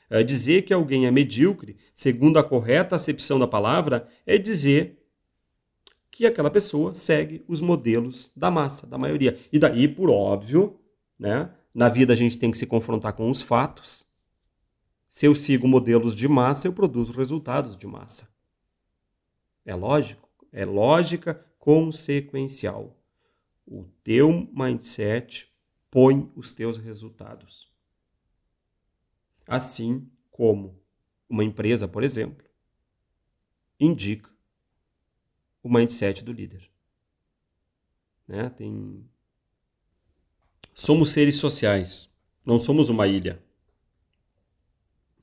É 0.10 0.22
dizer 0.24 0.64
que 0.64 0.74
alguém 0.74 1.08
é 1.08 1.12
medíocre, 1.12 1.78
segundo 1.96 2.38
a 2.38 2.44
correta 2.44 2.98
acepção 2.98 3.40
da 3.40 3.48
palavra, 3.48 4.10
é 4.26 4.38
dizer 4.38 5.02
que 6.12 6.26
aquela 6.26 6.52
pessoa 6.52 6.94
segue 6.94 7.46
os 7.48 7.62
modelos 7.62 8.30
da 8.36 8.52
massa, 8.52 8.86
da 8.86 8.98
maioria. 8.98 9.40
E 9.54 9.58
daí, 9.58 9.88
por 9.88 10.10
óbvio, 10.10 10.78
né, 11.18 11.50
na 11.74 11.88
vida 11.88 12.12
a 12.12 12.16
gente 12.16 12.38
tem 12.38 12.52
que 12.52 12.58
se 12.58 12.68
confrontar 12.68 13.14
com 13.14 13.30
os 13.30 13.42
fatos. 13.42 14.06
Se 15.12 15.26
eu 15.26 15.36
sigo 15.36 15.68
modelos 15.68 16.16
de 16.16 16.26
massa, 16.26 16.70
eu 16.70 16.74
produzo 16.74 17.12
resultados 17.12 17.76
de 17.76 17.86
massa. 17.86 18.34
É 19.66 19.76
lógico, 19.76 20.30
é 20.54 20.64
lógica 20.64 21.36
consequencial. 21.60 22.98
O 23.68 23.84
teu 24.06 24.32
mindset 24.54 25.54
põe 25.90 26.32
os 26.34 26.54
teus 26.54 26.78
resultados. 26.78 27.70
Assim 29.46 30.10
como 30.32 30.82
uma 31.30 31.44
empresa, 31.44 31.90
por 31.90 32.04
exemplo, 32.04 32.48
indica 33.78 34.32
o 35.62 35.70
mindset 35.70 36.24
do 36.24 36.32
líder. 36.32 36.72
Né? 38.26 38.50
Tem... 38.50 39.06
Somos 40.74 41.10
seres 41.10 41.36
sociais, 41.36 42.10
não 42.46 42.58
somos 42.58 42.90
uma 42.90 43.08
ilha. 43.08 43.44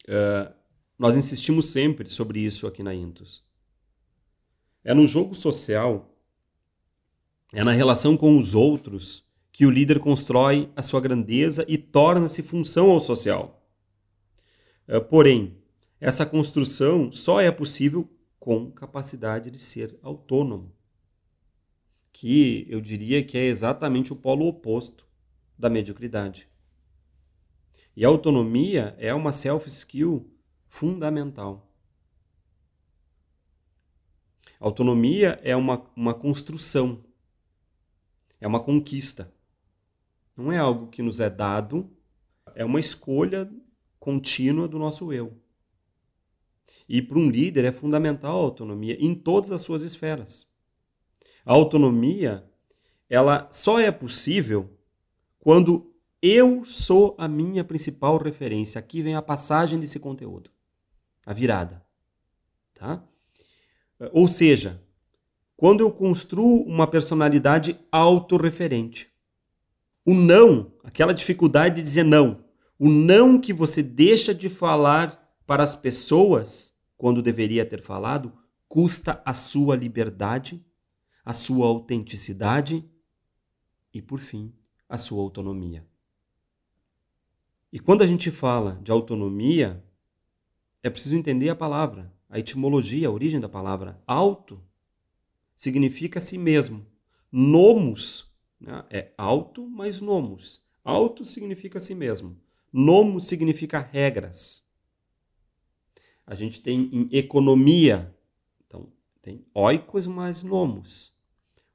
Uh, 0.08 0.50
nós 0.98 1.14
insistimos 1.14 1.66
sempre 1.66 2.08
sobre 2.08 2.40
isso 2.40 2.66
aqui 2.66 2.82
na 2.82 2.94
Intus. 2.94 3.44
É 4.82 4.94
no 4.94 5.06
jogo 5.06 5.34
social, 5.34 6.18
é 7.52 7.62
na 7.62 7.72
relação 7.72 8.16
com 8.16 8.38
os 8.38 8.54
outros 8.54 9.22
que 9.52 9.66
o 9.66 9.70
líder 9.70 10.00
constrói 10.00 10.72
a 10.74 10.82
sua 10.82 11.00
grandeza 11.00 11.62
e 11.68 11.76
torna-se 11.76 12.42
função 12.42 12.90
ao 12.90 12.98
social. 12.98 13.62
Uh, 14.88 15.04
porém, 15.04 15.58
essa 16.00 16.24
construção 16.24 17.12
só 17.12 17.38
é 17.38 17.50
possível 17.50 18.08
com 18.38 18.70
capacidade 18.70 19.50
de 19.50 19.58
ser 19.58 19.98
autônomo, 20.00 20.72
que 22.14 22.66
eu 22.70 22.80
diria 22.80 23.22
que 23.22 23.36
é 23.36 23.44
exatamente 23.44 24.10
o 24.10 24.16
polo 24.16 24.46
oposto 24.46 25.06
da 25.58 25.68
mediocridade. 25.68 26.47
E 27.98 28.04
autonomia 28.04 28.94
é 28.96 29.12
uma 29.12 29.32
self-skill 29.32 30.24
fundamental. 30.68 31.68
autonomia 34.60 35.40
é 35.42 35.56
uma, 35.56 35.84
uma 35.96 36.14
construção, 36.14 37.04
é 38.40 38.46
uma 38.46 38.60
conquista. 38.60 39.34
Não 40.36 40.52
é 40.52 40.58
algo 40.58 40.86
que 40.86 41.02
nos 41.02 41.18
é 41.18 41.28
dado, 41.28 41.90
é 42.54 42.64
uma 42.64 42.78
escolha 42.78 43.52
contínua 43.98 44.68
do 44.68 44.78
nosso 44.78 45.12
eu. 45.12 45.36
E 46.88 47.02
para 47.02 47.18
um 47.18 47.28
líder 47.28 47.64
é 47.64 47.72
fundamental 47.72 48.38
a 48.38 48.44
autonomia 48.44 48.96
em 49.04 49.12
todas 49.12 49.50
as 49.50 49.62
suas 49.62 49.82
esferas. 49.82 50.46
A 51.44 51.52
autonomia, 51.52 52.48
ela 53.10 53.48
só 53.50 53.80
é 53.80 53.90
possível 53.90 54.78
quando 55.40 55.97
eu 56.20 56.64
sou 56.64 57.14
a 57.18 57.28
minha 57.28 57.62
principal 57.64 58.16
referência. 58.18 58.78
Aqui 58.78 59.02
vem 59.02 59.14
a 59.14 59.22
passagem 59.22 59.78
desse 59.78 59.98
conteúdo, 59.98 60.50
a 61.24 61.32
virada, 61.32 61.84
tá? 62.74 63.04
Ou 64.12 64.28
seja, 64.28 64.82
quando 65.56 65.80
eu 65.80 65.90
construo 65.90 66.62
uma 66.62 66.86
personalidade 66.86 67.78
autorreferente. 67.90 69.10
O 70.04 70.14
não, 70.14 70.72
aquela 70.84 71.12
dificuldade 71.12 71.76
de 71.76 71.82
dizer 71.82 72.04
não, 72.04 72.44
o 72.78 72.88
não 72.88 73.40
que 73.40 73.52
você 73.52 73.82
deixa 73.82 74.32
de 74.32 74.48
falar 74.48 75.36
para 75.46 75.62
as 75.62 75.74
pessoas 75.74 76.72
quando 76.96 77.22
deveria 77.22 77.66
ter 77.66 77.82
falado, 77.82 78.32
custa 78.68 79.22
a 79.24 79.32
sua 79.32 79.74
liberdade, 79.74 80.64
a 81.24 81.32
sua 81.32 81.66
autenticidade 81.66 82.88
e, 83.92 84.02
por 84.02 84.20
fim, 84.20 84.52
a 84.88 84.96
sua 84.96 85.22
autonomia. 85.22 85.87
E 87.72 87.78
quando 87.78 88.02
a 88.02 88.06
gente 88.06 88.30
fala 88.30 88.80
de 88.82 88.90
autonomia, 88.90 89.82
é 90.82 90.88
preciso 90.88 91.16
entender 91.16 91.48
a 91.48 91.56
palavra, 91.56 92.12
a 92.28 92.38
etimologia, 92.38 93.08
a 93.08 93.10
origem 93.10 93.40
da 93.40 93.48
palavra. 93.48 94.02
Auto 94.06 94.62
significa 95.56 96.20
si 96.20 96.38
mesmo. 96.38 96.86
Nomos 97.30 98.30
né? 98.60 98.84
é 98.90 99.12
auto 99.18 99.68
mais 99.68 100.00
nomos. 100.00 100.62
Auto 100.82 101.24
significa 101.24 101.78
si 101.78 101.94
mesmo. 101.94 102.36
Nomos 102.72 103.24
significa 103.24 103.78
regras 103.80 104.66
a 106.28 106.34
gente 106.34 106.60
tem 106.60 106.90
em 106.92 107.08
economia. 107.10 108.14
Então, 108.66 108.92
tem 109.22 109.46
oikos 109.54 110.06
mais 110.06 110.42
nomos. 110.42 111.16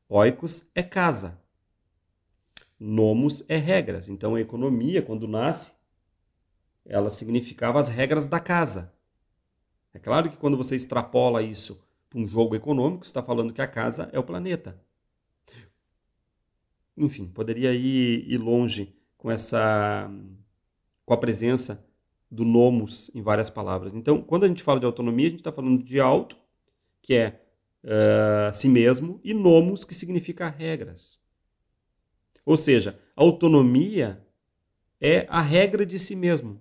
Oikos 0.08 0.70
é 0.76 0.84
casa. 0.84 1.42
Nomos 2.80 3.44
é 3.50 3.58
regras. 3.58 4.10
Então, 4.10 4.36
a 4.36 4.42
economia, 4.42 5.02
quando 5.02 5.28
nasce, 5.28 5.72
ela 6.86 7.10
significava 7.10 7.80
as 7.80 7.88
regras 7.88 8.28
da 8.28 8.40
casa. 8.40 8.94
É 9.94 10.00
claro 10.00 10.30
que 10.30 10.38
quando 10.38 10.58
você 10.58 10.76
extrapola 10.76 11.42
isso 11.42 11.80
para 12.10 12.20
um 12.20 12.28
jogo 12.28 12.56
econômico, 12.56 13.06
está 13.06 13.22
falando 13.22 13.54
que 13.54 13.62
a 13.62 13.68
casa 13.68 14.10
é 14.12 14.20
o 14.20 14.24
planeta. 14.24 14.80
Enfim, 16.96 17.28
poderia 17.28 17.74
ir, 17.74 18.30
ir 18.30 18.38
longe 18.38 18.96
com 19.18 19.32
essa 19.32 20.10
com 21.06 21.14
a 21.14 21.18
presença 21.18 21.84
do 22.30 22.46
nomos 22.46 23.12
em 23.14 23.22
várias 23.22 23.50
palavras. 23.50 23.94
Então, 23.94 24.22
quando 24.22 24.46
a 24.46 24.48
gente 24.48 24.64
fala 24.64 24.80
de 24.80 24.86
autonomia, 24.86 25.28
a 25.28 25.30
gente 25.30 25.40
está 25.40 25.52
falando 25.52 25.84
de 25.84 26.00
auto, 26.00 26.38
que 27.02 27.14
é 27.14 27.42
uh, 27.84 28.54
si 28.54 28.68
mesmo, 28.68 29.20
e 29.24 29.34
nomos, 29.34 29.84
que 29.84 29.94
significa 29.94 30.50
regras. 30.50 31.20
Ou 32.46 32.58
seja, 32.58 33.00
autonomia 33.16 34.26
é 35.00 35.28
a 35.30 35.42
regra 35.42 35.86
de 35.86 36.00
si 36.00 36.16
mesmo. 36.16 36.60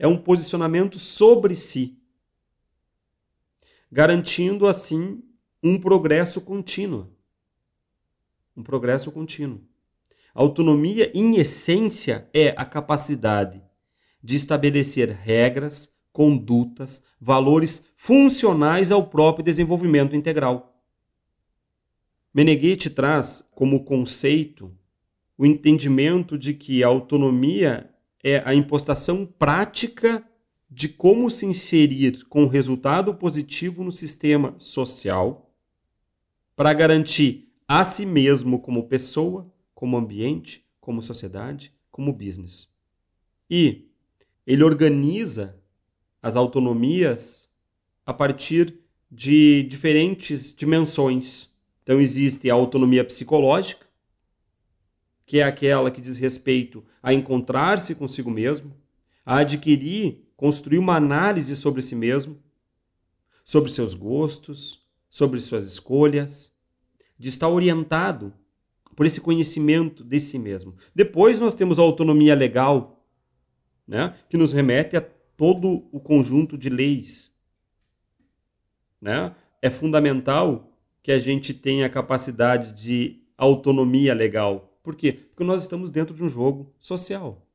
É 0.00 0.08
um 0.08 0.16
posicionamento 0.16 0.98
sobre 0.98 1.54
si, 1.54 1.98
garantindo 3.92 4.66
assim 4.66 5.22
um 5.62 5.78
progresso 5.78 6.40
contínuo. 6.40 7.06
Um 8.56 8.62
progresso 8.62 9.12
contínuo. 9.12 9.60
Autonomia, 10.32 11.12
em 11.14 11.36
essência, 11.36 12.26
é 12.32 12.54
a 12.56 12.64
capacidade 12.64 13.62
de 14.24 14.36
estabelecer 14.36 15.10
regras, 15.10 15.94
condutas, 16.14 17.02
valores 17.20 17.84
funcionais 17.94 18.90
ao 18.90 19.06
próprio 19.06 19.44
desenvolvimento 19.44 20.16
integral. 20.16 20.82
Meneghetti 22.32 22.88
traz 22.88 23.46
como 23.54 23.84
conceito 23.84 24.74
o 25.36 25.44
entendimento 25.44 26.38
de 26.38 26.54
que 26.54 26.82
a 26.82 26.88
autonomia 26.88 27.94
é 28.22 28.42
a 28.44 28.54
impostação 28.54 29.26
prática 29.26 30.24
de 30.70 30.88
como 30.88 31.30
se 31.30 31.46
inserir 31.46 32.24
com 32.28 32.46
resultado 32.46 33.14
positivo 33.14 33.82
no 33.82 33.90
sistema 33.90 34.54
social 34.58 35.50
para 36.54 36.72
garantir 36.72 37.52
a 37.66 37.84
si 37.84 38.04
mesmo 38.04 38.60
como 38.60 38.86
pessoa, 38.86 39.52
como 39.74 39.96
ambiente, 39.96 40.64
como 40.80 41.02
sociedade, 41.02 41.72
como 41.90 42.12
business. 42.12 42.68
E 43.48 43.88
ele 44.46 44.62
organiza 44.62 45.56
as 46.22 46.36
autonomias 46.36 47.48
a 48.04 48.12
partir 48.12 48.80
de 49.10 49.62
diferentes 49.64 50.54
dimensões. 50.54 51.50
Então, 51.82 52.00
existe 52.00 52.50
a 52.50 52.54
autonomia 52.54 53.04
psicológica, 53.04 53.86
que 55.30 55.38
é 55.38 55.44
aquela 55.44 55.92
que 55.92 56.00
diz 56.00 56.18
respeito 56.18 56.84
a 57.00 57.14
encontrar-se 57.14 57.94
consigo 57.94 58.28
mesmo, 58.28 58.74
a 59.24 59.36
adquirir, 59.36 60.24
construir 60.36 60.78
uma 60.78 60.96
análise 60.96 61.54
sobre 61.54 61.82
si 61.82 61.94
mesmo, 61.94 62.36
sobre 63.44 63.70
seus 63.70 63.94
gostos, 63.94 64.84
sobre 65.08 65.40
suas 65.40 65.64
escolhas, 65.64 66.52
de 67.16 67.28
estar 67.28 67.48
orientado 67.48 68.34
por 68.96 69.06
esse 69.06 69.20
conhecimento 69.20 70.02
de 70.02 70.20
si 70.20 70.36
mesmo. 70.36 70.74
Depois 70.92 71.38
nós 71.38 71.54
temos 71.54 71.78
a 71.78 71.82
autonomia 71.82 72.34
legal, 72.34 73.06
né, 73.86 74.16
que 74.28 74.36
nos 74.36 74.52
remete 74.52 74.96
a 74.96 75.00
todo 75.36 75.88
o 75.92 76.00
conjunto 76.00 76.58
de 76.58 76.68
leis. 76.68 77.32
Né? 79.00 79.32
É 79.62 79.70
fundamental 79.70 80.76
que 81.04 81.12
a 81.12 81.20
gente 81.20 81.54
tenha 81.54 81.86
a 81.86 81.88
capacidade 81.88 82.72
de 82.72 83.22
autonomia 83.38 84.12
legal. 84.12 84.69
Por 84.82 84.96
quê? 84.96 85.12
Porque 85.12 85.44
nós 85.44 85.62
estamos 85.62 85.90
dentro 85.90 86.14
de 86.14 86.24
um 86.24 86.28
jogo 86.28 86.72
social. 86.78 87.46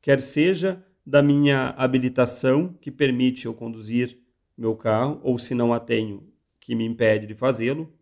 Quer 0.00 0.20
seja 0.20 0.84
da 1.04 1.22
minha 1.22 1.70
habilitação, 1.70 2.74
que 2.80 2.90
permite 2.90 3.46
eu 3.46 3.54
conduzir 3.54 4.18
meu 4.56 4.76
carro, 4.76 5.20
ou 5.22 5.38
se 5.38 5.54
não 5.54 5.72
a 5.72 5.80
tenho, 5.80 6.28
que 6.60 6.74
me 6.74 6.84
impede 6.84 7.26
de 7.26 7.34
fazê-lo, 7.34 7.92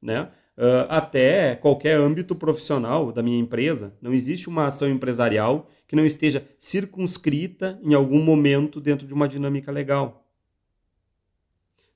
né? 0.00 0.30
Uh, 0.56 0.86
até 0.88 1.54
qualquer 1.54 1.96
âmbito 1.96 2.34
profissional 2.34 3.12
da 3.12 3.22
minha 3.22 3.38
empresa. 3.38 3.96
Não 4.00 4.12
existe 4.12 4.48
uma 4.48 4.66
ação 4.66 4.88
empresarial 4.88 5.70
que 5.86 5.94
não 5.94 6.04
esteja 6.04 6.44
circunscrita 6.58 7.78
em 7.82 7.94
algum 7.94 8.20
momento 8.22 8.80
dentro 8.80 9.06
de 9.06 9.14
uma 9.14 9.28
dinâmica 9.28 9.70
legal. 9.70 10.28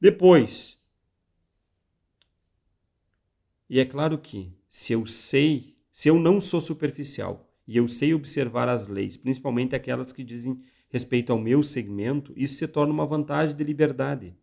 Depois, 0.01 0.79
e 3.69 3.81
é 3.81 3.85
claro 3.85 4.19
que 4.19 4.53
se 4.73 4.95
eu 4.95 5.05
sei, 5.05 5.77
se 5.91 6.09
eu 6.09 6.19
não 6.19 6.41
sou 6.41 6.59
superficial 6.59 7.47
e 7.69 7.77
eu 7.77 7.87
sei 7.87 8.15
observar 8.15 8.71
as 8.71 8.89
leis, 8.89 9.19
principalmente 9.19 9.77
aquelas 9.77 10.15
que 10.15 10.25
dizem 10.25 10.63
respeito 10.89 11.31
ao 11.31 11.39
meu 11.39 11.63
segmento, 11.63 12.33
isso 12.35 12.55
se 12.55 12.67
torna 12.67 12.91
uma 12.91 13.05
vantagem 13.05 13.55
de 13.55 13.63
liberdade 13.63 14.35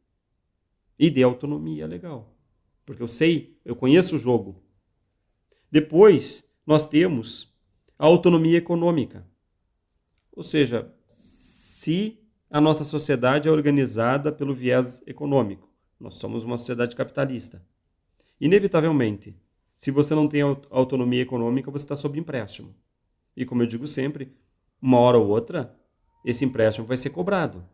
e 1.00 1.10
de 1.10 1.24
autonomia 1.24 1.88
legal. 1.88 2.38
Porque 2.86 3.02
eu 3.02 3.08
sei, 3.08 3.58
eu 3.66 3.76
conheço 3.76 4.18
o 4.18 4.20
jogo. 4.20 4.62
Depois, 5.72 6.48
nós 6.64 6.86
temos 6.86 7.52
a 7.98 8.06
autonomia 8.06 8.60
econômica. 8.60 9.26
Ou 10.32 10.44
seja, 10.44 10.94
se 11.08 12.20
a 12.52 12.62
nossa 12.62 12.84
sociedade 12.84 13.50
é 13.50 13.52
organizada 13.52 14.32
pelo 14.32 14.54
viés 14.54 15.02
econômico, 15.08 15.68
nós 16.00 16.16
somos 16.16 16.44
uma 16.44 16.60
sociedade 16.60 16.96
capitalista. 16.96 17.66
Inevitavelmente, 18.40 19.36
se 19.80 19.92
você 19.92 20.14
não 20.14 20.28
tem 20.28 20.42
autonomia 20.70 21.22
econômica, 21.22 21.72
você 21.72 21.86
está 21.86 21.96
sob 21.96 22.20
empréstimo. 22.20 22.76
E 23.34 23.46
como 23.46 23.64
eu 23.64 23.66
digo 23.66 23.88
sempre, 23.88 24.36
uma 24.82 25.00
hora 25.00 25.18
ou 25.18 25.30
outra, 25.30 25.74
esse 26.26 26.44
empréstimo 26.44 26.86
vai 26.86 26.98
ser 26.98 27.12
cobrado. 27.12 27.66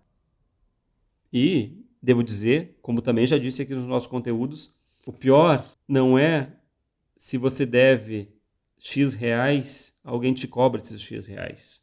E, 1.33 1.83
devo 1.99 2.23
dizer, 2.23 2.77
como 2.79 3.01
também 3.01 3.25
já 3.25 3.39
disse 3.39 3.63
aqui 3.63 3.73
nos 3.73 3.87
nossos 3.87 4.07
conteúdos, 4.07 4.71
o 5.03 5.11
pior 5.11 5.67
não 5.87 6.15
é 6.15 6.53
se 7.17 7.39
você 7.39 7.65
deve 7.65 8.31
X 8.77 9.15
reais, 9.15 9.97
alguém 10.03 10.31
te 10.31 10.47
cobra 10.47 10.79
esses 10.79 11.01
X 11.01 11.25
reais. 11.25 11.81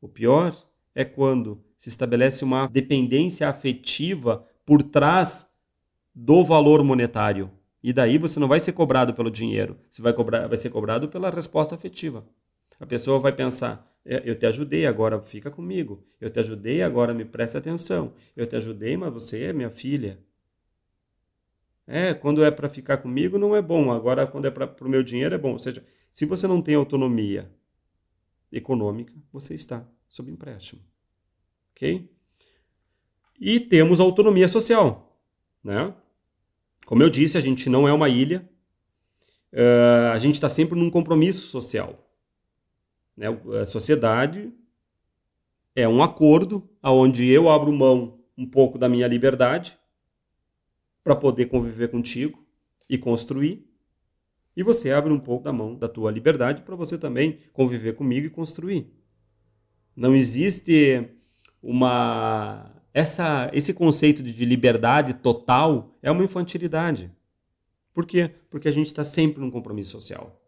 O 0.00 0.08
pior 0.08 0.68
é 0.96 1.04
quando 1.04 1.64
se 1.78 1.88
estabelece 1.88 2.42
uma 2.42 2.66
dependência 2.66 3.48
afetiva 3.48 4.44
por 4.66 4.82
trás 4.82 5.48
do 6.12 6.44
valor 6.44 6.82
monetário. 6.82 7.52
E 7.82 7.92
daí 7.92 8.18
você 8.18 8.38
não 8.38 8.48
vai 8.48 8.60
ser 8.60 8.72
cobrado 8.72 9.14
pelo 9.14 9.30
dinheiro, 9.30 9.78
você 9.90 10.02
vai, 10.02 10.12
cobrar, 10.12 10.46
vai 10.46 10.58
ser 10.58 10.70
cobrado 10.70 11.08
pela 11.08 11.30
resposta 11.30 11.74
afetiva. 11.74 12.26
A 12.78 12.86
pessoa 12.86 13.18
vai 13.18 13.32
pensar: 13.32 13.90
é, 14.04 14.22
eu 14.24 14.38
te 14.38 14.46
ajudei, 14.46 14.86
agora 14.86 15.20
fica 15.20 15.50
comigo. 15.50 16.04
Eu 16.20 16.30
te 16.30 16.40
ajudei, 16.40 16.82
agora 16.82 17.12
me 17.12 17.24
preste 17.24 17.56
atenção. 17.56 18.14
Eu 18.36 18.46
te 18.46 18.56
ajudei, 18.56 18.96
mas 18.96 19.12
você 19.12 19.44
é 19.44 19.52
minha 19.52 19.70
filha. 19.70 20.18
É, 21.86 22.14
quando 22.14 22.44
é 22.44 22.50
para 22.50 22.68
ficar 22.68 22.98
comigo 22.98 23.36
não 23.36 23.56
é 23.56 23.60
bom, 23.60 23.90
agora 23.90 24.26
quando 24.26 24.46
é 24.46 24.50
para 24.50 24.72
o 24.80 24.88
meu 24.88 25.02
dinheiro 25.02 25.34
é 25.34 25.38
bom. 25.38 25.52
Ou 25.52 25.58
seja, 25.58 25.84
se 26.10 26.24
você 26.24 26.46
não 26.46 26.62
tem 26.62 26.74
autonomia 26.74 27.50
econômica, 28.52 29.12
você 29.32 29.54
está 29.54 29.86
sob 30.08 30.30
empréstimo. 30.30 30.80
Ok? 31.72 32.08
E 33.40 33.60
temos 33.60 34.00
autonomia 34.00 34.48
social. 34.48 35.18
Né? 35.62 35.92
Como 36.90 37.04
eu 37.04 37.08
disse, 37.08 37.38
a 37.38 37.40
gente 37.40 37.70
não 37.70 37.86
é 37.86 37.92
uma 37.92 38.08
ilha, 38.08 38.50
uh, 39.52 40.10
a 40.12 40.18
gente 40.18 40.34
está 40.34 40.50
sempre 40.50 40.76
num 40.76 40.90
compromisso 40.90 41.46
social. 41.46 42.10
Né? 43.16 43.28
A 43.62 43.64
sociedade 43.64 44.52
é 45.76 45.86
um 45.86 46.02
acordo 46.02 46.68
onde 46.82 47.28
eu 47.28 47.48
abro 47.48 47.72
mão 47.72 48.18
um 48.36 48.44
pouco 48.44 48.76
da 48.76 48.88
minha 48.88 49.06
liberdade 49.06 49.78
para 51.04 51.14
poder 51.14 51.46
conviver 51.46 51.92
contigo 51.92 52.44
e 52.88 52.98
construir, 52.98 53.64
e 54.56 54.64
você 54.64 54.90
abre 54.90 55.12
um 55.12 55.20
pouco 55.20 55.44
da 55.44 55.52
mão 55.52 55.76
da 55.76 55.88
tua 55.88 56.10
liberdade 56.10 56.62
para 56.62 56.74
você 56.74 56.98
também 56.98 57.38
conviver 57.52 57.92
comigo 57.92 58.26
e 58.26 58.30
construir. 58.30 58.92
Não 59.94 60.16
existe 60.16 61.08
uma 61.62 62.69
essa, 62.92 63.50
esse 63.52 63.72
conceito 63.72 64.22
de 64.22 64.44
liberdade 64.44 65.14
total 65.14 65.96
é 66.02 66.10
uma 66.10 66.24
infantilidade. 66.24 67.10
Por 67.92 68.06
quê? 68.06 68.30
Porque 68.50 68.68
a 68.68 68.72
gente 68.72 68.86
está 68.86 69.04
sempre 69.04 69.40
num 69.40 69.50
compromisso 69.50 69.92
social. 69.92 70.40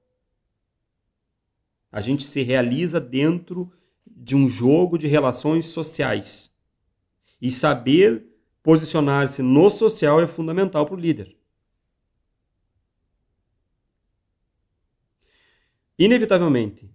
A 1.91 2.01
gente 2.01 2.25
se 2.25 2.43
realiza 2.43 3.01
dentro 3.01 3.71
de 4.07 4.35
um 4.35 4.49
jogo 4.49 4.99
de 4.99 5.07
relações 5.07 5.67
sociais. 5.67 6.51
E 7.41 7.51
saber 7.51 8.25
posicionar-se 8.63 9.43
no 9.43 9.69
social 9.69 10.21
é 10.21 10.27
fundamental 10.27 10.87
para 10.87 10.95
o 10.95 10.99
líder. 10.99 11.37
Inevitavelmente, 15.99 16.91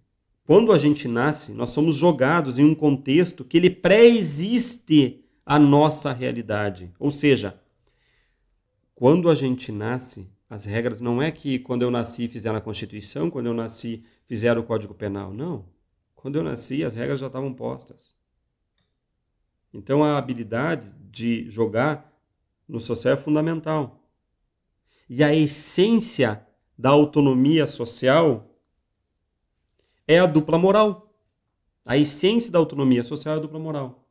quando 0.46 0.72
a 0.72 0.78
gente 0.78 1.08
nasce, 1.08 1.52
nós 1.52 1.70
somos 1.70 1.96
jogados 1.96 2.58
em 2.58 2.64
um 2.64 2.74
contexto 2.74 3.44
que 3.44 3.58
ele 3.58 3.70
pré-existe 3.70 5.24
a 5.48 5.58
nossa 5.58 6.12
realidade. 6.12 6.94
Ou 7.00 7.10
seja, 7.10 7.58
quando 8.94 9.30
a 9.30 9.34
gente 9.34 9.72
nasce, 9.72 10.30
as 10.50 10.66
regras 10.66 11.00
não 11.00 11.22
é 11.22 11.32
que 11.32 11.58
quando 11.58 11.84
eu 11.84 11.90
nasci 11.90 12.28
fizeram 12.28 12.58
a 12.58 12.62
Constituição, 12.62 13.30
quando 13.30 13.46
eu 13.46 13.54
nasci 13.54 14.04
fizeram 14.28 14.60
o 14.60 14.66
Código 14.66 14.94
Penal. 14.94 15.34
Não. 15.34 15.66
Quando 16.16 16.36
eu 16.36 16.44
nasci, 16.44 16.84
as 16.84 16.96
regras 16.96 17.22
já 17.22 17.28
estavam 17.28 17.54
postas. 17.54 18.14
Então 19.74 20.04
a 20.04 20.18
habilidade 20.18 20.94
de 21.10 21.50
jogar 21.50 22.14
no 22.68 22.82
social 22.82 23.14
é 23.14 23.18
fundamental. 23.18 24.04
E 25.10 25.24
a 25.24 25.34
essência 25.34 26.46
da 26.78 26.90
autonomia 26.90 27.66
social 27.68 28.54
é 30.06 30.20
a 30.20 30.26
dupla 30.26 30.58
moral. 30.58 31.10
A 31.86 31.96
essência 31.96 32.52
da 32.52 32.60
autonomia 32.60 33.02
social 33.02 33.36
é 33.36 33.38
a 33.38 33.42
dupla 33.42 33.60
moral. 33.60 34.07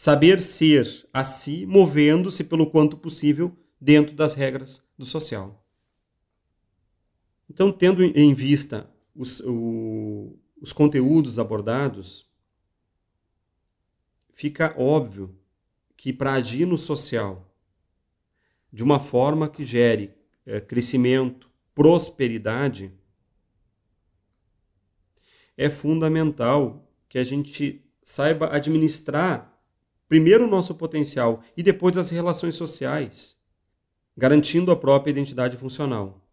Saber 0.00 0.40
ser 0.40 1.08
a 1.12 1.24
si, 1.24 1.66
movendo-se 1.66 2.44
pelo 2.44 2.70
quanto 2.70 2.96
possível 2.96 3.58
dentro 3.80 4.14
das 4.14 4.32
regras 4.32 4.80
do 4.96 5.04
social. 5.04 5.66
Então, 7.50 7.72
tendo 7.72 8.04
em 8.04 8.32
vista 8.32 8.88
os, 9.12 9.40
o, 9.40 10.38
os 10.62 10.72
conteúdos 10.72 11.36
abordados, 11.36 12.30
fica 14.32 14.72
óbvio 14.78 15.36
que 15.96 16.12
para 16.12 16.34
agir 16.34 16.64
no 16.64 16.78
social 16.78 17.52
de 18.72 18.84
uma 18.84 19.00
forma 19.00 19.48
que 19.48 19.64
gere 19.64 20.14
é, 20.46 20.60
crescimento, 20.60 21.50
prosperidade, 21.74 22.92
é 25.56 25.68
fundamental 25.68 26.88
que 27.08 27.18
a 27.18 27.24
gente 27.24 27.84
saiba 28.00 28.54
administrar 28.54 29.57
primeiro 30.08 30.44
o 30.44 30.48
nosso 30.48 30.74
potencial 30.74 31.42
e 31.56 31.62
depois 31.62 31.96
as 31.98 32.08
relações 32.08 32.56
sociais, 32.56 33.36
garantindo 34.16 34.72
a 34.72 34.76
própria 34.76 35.10
identidade 35.10 35.56
funcional, 35.56 36.26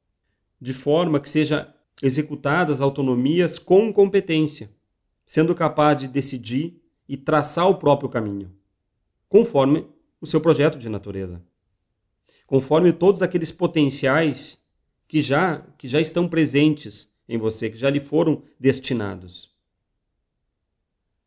de 0.59 0.73
forma 0.73 1.19
que 1.19 1.29
seja 1.29 1.73
executadas 2.01 2.81
autonomias 2.81 3.59
com 3.59 3.91
competência, 3.91 4.71
sendo 5.25 5.53
capaz 5.53 5.97
de 5.97 6.07
decidir 6.07 6.81
e 7.07 7.17
traçar 7.17 7.67
o 7.67 7.75
próprio 7.75 8.09
caminho, 8.09 8.51
conforme 9.29 9.85
o 10.19 10.25
seu 10.25 10.41
projeto 10.41 10.77
de 10.77 10.89
natureza, 10.89 11.43
conforme 12.47 12.91
todos 12.91 13.21
aqueles 13.21 13.51
potenciais 13.51 14.63
que 15.07 15.21
já 15.21 15.59
que 15.77 15.87
já 15.87 15.99
estão 16.01 16.27
presentes 16.27 17.13
em 17.27 17.37
você, 17.37 17.69
que 17.69 17.77
já 17.77 17.89
lhe 17.89 17.99
foram 17.99 18.43
destinados. 18.59 19.53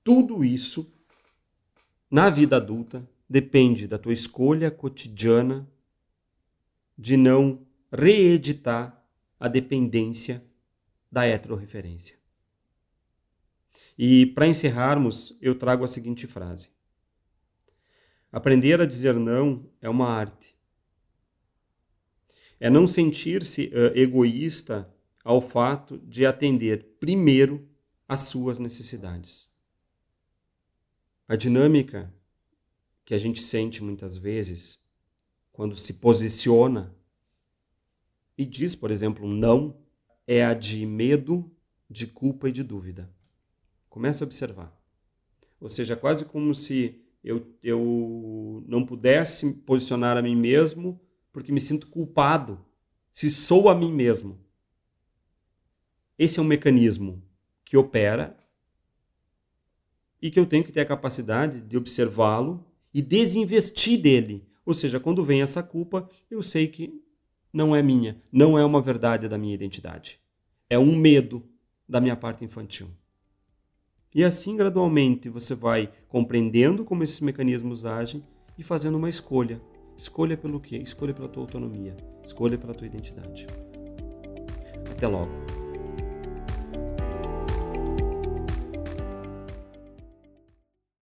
Tudo 0.02 0.44
isso 0.44 0.90
na 2.10 2.30
vida 2.30 2.56
adulta 2.56 3.08
depende 3.28 3.86
da 3.86 3.98
tua 3.98 4.12
escolha 4.12 4.70
cotidiana 4.70 5.68
de 6.96 7.16
não 7.16 7.66
reeditar 7.92 9.04
a 9.38 9.46
dependência 9.46 10.44
da 11.10 11.26
heterorreferência. 11.26 12.16
E 13.96 14.26
para 14.26 14.46
encerrarmos, 14.46 15.36
eu 15.40 15.54
trago 15.54 15.84
a 15.84 15.88
seguinte 15.88 16.26
frase: 16.26 16.68
Aprender 18.30 18.80
a 18.80 18.86
dizer 18.86 19.14
não 19.14 19.68
é 19.80 19.88
uma 19.88 20.08
arte. 20.08 20.56
É 22.60 22.68
não 22.68 22.86
sentir-se 22.86 23.66
uh, 23.66 23.96
egoísta 23.96 24.92
ao 25.24 25.40
fato 25.40 25.98
de 25.98 26.26
atender 26.26 26.96
primeiro 26.98 27.68
às 28.08 28.20
suas 28.20 28.58
necessidades. 28.58 29.47
A 31.28 31.36
dinâmica 31.36 32.10
que 33.04 33.12
a 33.12 33.18
gente 33.18 33.42
sente 33.42 33.84
muitas 33.84 34.16
vezes 34.16 34.80
quando 35.52 35.76
se 35.76 35.94
posiciona 35.94 36.96
e 38.36 38.46
diz, 38.46 38.74
por 38.74 38.90
exemplo, 38.90 39.26
um 39.26 39.34
não, 39.34 39.76
é 40.26 40.42
a 40.42 40.54
de 40.54 40.86
medo, 40.86 41.50
de 41.90 42.06
culpa 42.06 42.48
e 42.48 42.52
de 42.52 42.62
dúvida. 42.62 43.12
Comece 43.90 44.22
a 44.22 44.26
observar. 44.26 44.74
Ou 45.60 45.68
seja, 45.68 45.96
quase 45.96 46.24
como 46.24 46.54
se 46.54 47.02
eu, 47.22 47.54
eu 47.62 48.64
não 48.66 48.86
pudesse 48.86 49.52
posicionar 49.52 50.16
a 50.16 50.22
mim 50.22 50.36
mesmo 50.36 50.98
porque 51.30 51.52
me 51.52 51.60
sinto 51.60 51.88
culpado 51.88 52.64
se 53.12 53.28
sou 53.28 53.68
a 53.68 53.74
mim 53.74 53.92
mesmo. 53.92 54.40
Esse 56.18 56.38
é 56.38 56.42
um 56.42 56.46
mecanismo 56.46 57.22
que 57.66 57.76
opera 57.76 58.37
e 60.20 60.30
que 60.30 60.38
eu 60.38 60.46
tenho 60.46 60.64
que 60.64 60.72
ter 60.72 60.80
a 60.80 60.86
capacidade 60.86 61.60
de 61.60 61.76
observá-lo 61.76 62.64
e 62.92 63.00
desinvestir 63.00 64.00
dele. 64.00 64.46
Ou 64.64 64.74
seja, 64.74 65.00
quando 65.00 65.24
vem 65.24 65.42
essa 65.42 65.62
culpa, 65.62 66.08
eu 66.30 66.42
sei 66.42 66.66
que 66.66 67.02
não 67.52 67.74
é 67.74 67.82
minha, 67.82 68.20
não 68.30 68.58
é 68.58 68.64
uma 68.64 68.82
verdade 68.82 69.28
da 69.28 69.38
minha 69.38 69.54
identidade. 69.54 70.20
É 70.68 70.78
um 70.78 70.94
medo 70.94 71.42
da 71.88 72.00
minha 72.00 72.16
parte 72.16 72.44
infantil. 72.44 72.88
E 74.14 74.24
assim, 74.24 74.56
gradualmente, 74.56 75.28
você 75.28 75.54
vai 75.54 75.90
compreendendo 76.08 76.84
como 76.84 77.04
esses 77.04 77.20
mecanismos 77.20 77.84
agem 77.84 78.22
e 78.56 78.62
fazendo 78.62 78.96
uma 78.96 79.08
escolha. 79.08 79.60
Escolha 79.96 80.36
pelo 80.36 80.60
quê? 80.60 80.76
Escolha 80.76 81.14
pela 81.14 81.28
tua 81.28 81.42
autonomia. 81.42 81.96
Escolha 82.24 82.58
pela 82.58 82.74
tua 82.74 82.86
identidade. 82.86 83.46
Até 84.90 85.06
logo. 85.06 85.57